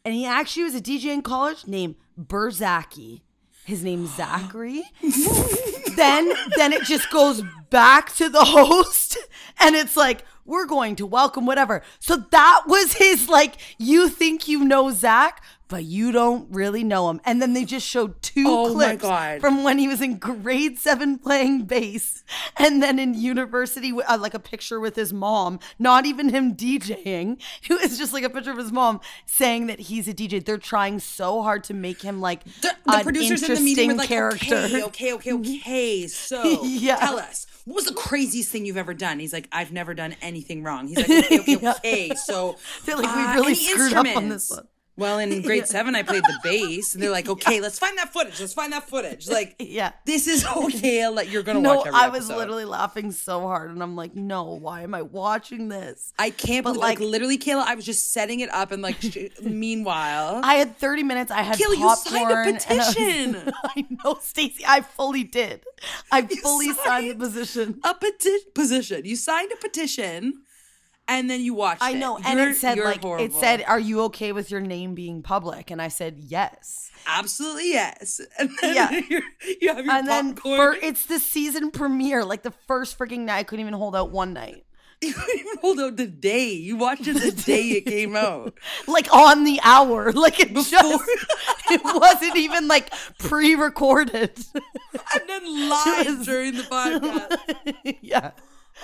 [0.08, 3.24] and he actually was a DJ in college named Burzaki.
[3.66, 4.84] His name's Zachary.
[5.98, 9.18] then then it just goes back to the host
[9.60, 11.84] and it's like we're going to welcome whatever.
[12.00, 17.10] So that was his like you think you know Zach, but you don't really know
[17.10, 17.20] him.
[17.26, 21.18] And then they just showed two Oh clips from when he was in grade 7
[21.20, 22.24] playing bass
[22.58, 27.42] and then in university uh, like a picture with his mom, not even him DJing.
[27.70, 30.44] It was just like a picture of his mom saying that he's a DJ.
[30.44, 33.90] They're trying so hard to make him like The, the an producers in the meeting
[33.90, 34.56] were like, character.
[34.56, 36.08] okay, okay, okay, okay.
[36.08, 36.96] So Yeah.
[36.98, 39.20] tell us, what was the craziest thing you've ever done?
[39.20, 40.88] He's like, I've never done anything wrong.
[40.88, 42.14] He's like, okay, okay, Yeah.
[42.16, 44.68] So They're like, we uh, really any screwed up on this one.
[44.98, 48.12] Well, in grade seven, I played the bass, and they're like, "Okay, let's find that
[48.12, 48.40] footage.
[48.40, 49.92] Let's find that footage." Like, Yeah.
[50.06, 51.08] this is okay.
[51.08, 52.38] Like, you're gonna No, watch I was episode.
[52.40, 56.12] literally laughing so hard, and I'm like, no, why am I watching this?
[56.18, 57.64] I can't But, believe, like, like- literally, Kayla.
[57.66, 58.98] I was just setting it up, and like,
[59.42, 61.32] meanwhile, I had 30 minutes.
[61.32, 62.48] I had Kayla, you signed a popcorn.
[62.48, 63.54] and I was- petition.
[63.64, 64.64] I know, Stacey.
[64.68, 65.64] I fully did.
[66.12, 67.80] I fully signed, signed the position.
[67.84, 69.06] a peti- position.
[69.06, 70.42] You signed a petition,
[71.08, 71.82] and then you watched.
[71.82, 71.98] I it.
[71.98, 75.22] know, and You're- it said like it said, "Are you okay with your name being
[75.24, 76.92] public?" And I said yes.
[77.08, 78.20] absolutely yes.
[78.40, 78.92] And then Yeah.
[79.10, 79.22] you're,
[79.62, 80.58] you have your And then popcorn.
[80.58, 83.38] for, it's the season premiere, like the first freaking night.
[83.40, 84.66] I couldn't even hold out one night.
[85.02, 86.50] you couldn't even hold out the day.
[86.54, 88.58] You watched it the day it came out.
[88.88, 90.12] like on the hour.
[90.12, 91.04] Like it Before- just
[91.70, 94.32] it wasn't even like pre-recorded.
[94.56, 97.98] and then live was- during the podcast.
[98.02, 98.32] yeah.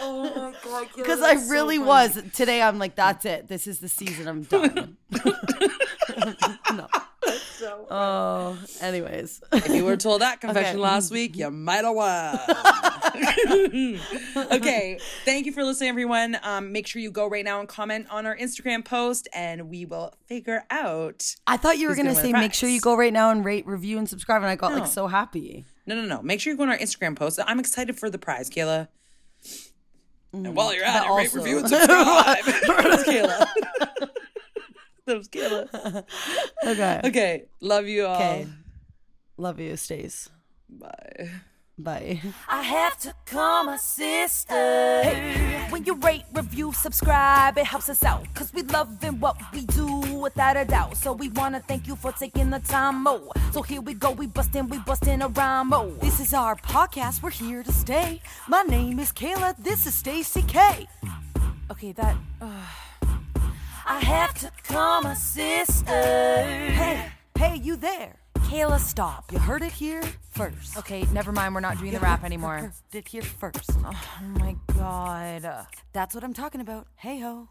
[0.02, 0.88] Oh my god!
[0.96, 2.22] Because I really was.
[2.34, 3.48] Today I'm like, that's it.
[3.48, 4.28] This is the season.
[4.28, 4.98] I'm done.
[6.74, 6.88] no.
[7.58, 9.42] So Oh, anyways.
[9.54, 10.78] If you were told that confession Okay.
[10.80, 12.38] last week, you might have won.
[14.52, 14.98] okay.
[15.26, 16.38] Thank you for listening, everyone.
[16.44, 19.86] Um, make sure you go right now and comment on our Instagram post, and we
[19.86, 21.36] will figure out.
[21.48, 23.66] I thought you were gonna gonna say make sure you go right now and rate,
[23.66, 24.80] review, and subscribe, and I got No.
[24.80, 25.66] like so happy.
[25.86, 26.22] No, no, no.
[26.22, 27.40] Make sure you go on our Instagram post.
[27.46, 28.88] I'm excited for the prize, Kayla.
[30.34, 30.54] And mm.
[30.54, 32.46] while you're at But it, rate, review, and subscribe.
[32.46, 34.10] that was Kayla.
[35.06, 36.04] that was Kayla.
[36.66, 37.02] Okay.
[37.06, 37.44] Okay.
[37.62, 38.16] Love you all.
[38.16, 38.48] Okay.
[39.38, 40.30] Love you, Stace.
[40.70, 41.30] Bye.
[41.78, 42.22] Bye.
[42.48, 44.54] I have to call my sister.
[44.54, 48.26] Hey, when you rate, review, subscribe, it helps us out.
[48.36, 50.96] Cause we loving what we do without a doubt.
[50.98, 53.32] So we wanna thank you for taking the time, mo.
[53.52, 55.92] So here we go, we bustin', we bustin' a rhyme, mo.
[56.02, 57.22] This is our podcast.
[57.22, 58.22] We're here to stay.
[58.48, 59.56] My name is Kayla.
[59.58, 60.88] This is Stacey K.
[61.70, 62.16] Okay, that.
[62.42, 62.66] Uh,
[63.86, 65.92] I have to call my sister.
[65.92, 68.16] Hey, hey, you there?
[68.36, 69.32] Kayla, stop.
[69.32, 70.78] You heard it here first.
[70.78, 71.54] Okay, never mind.
[71.54, 72.58] We're not doing the rap anymore.
[72.58, 73.72] Heard it here first.
[73.84, 73.92] Oh
[74.40, 75.68] my god.
[75.92, 76.88] That's what I'm talking about.
[76.96, 77.50] Hey ho.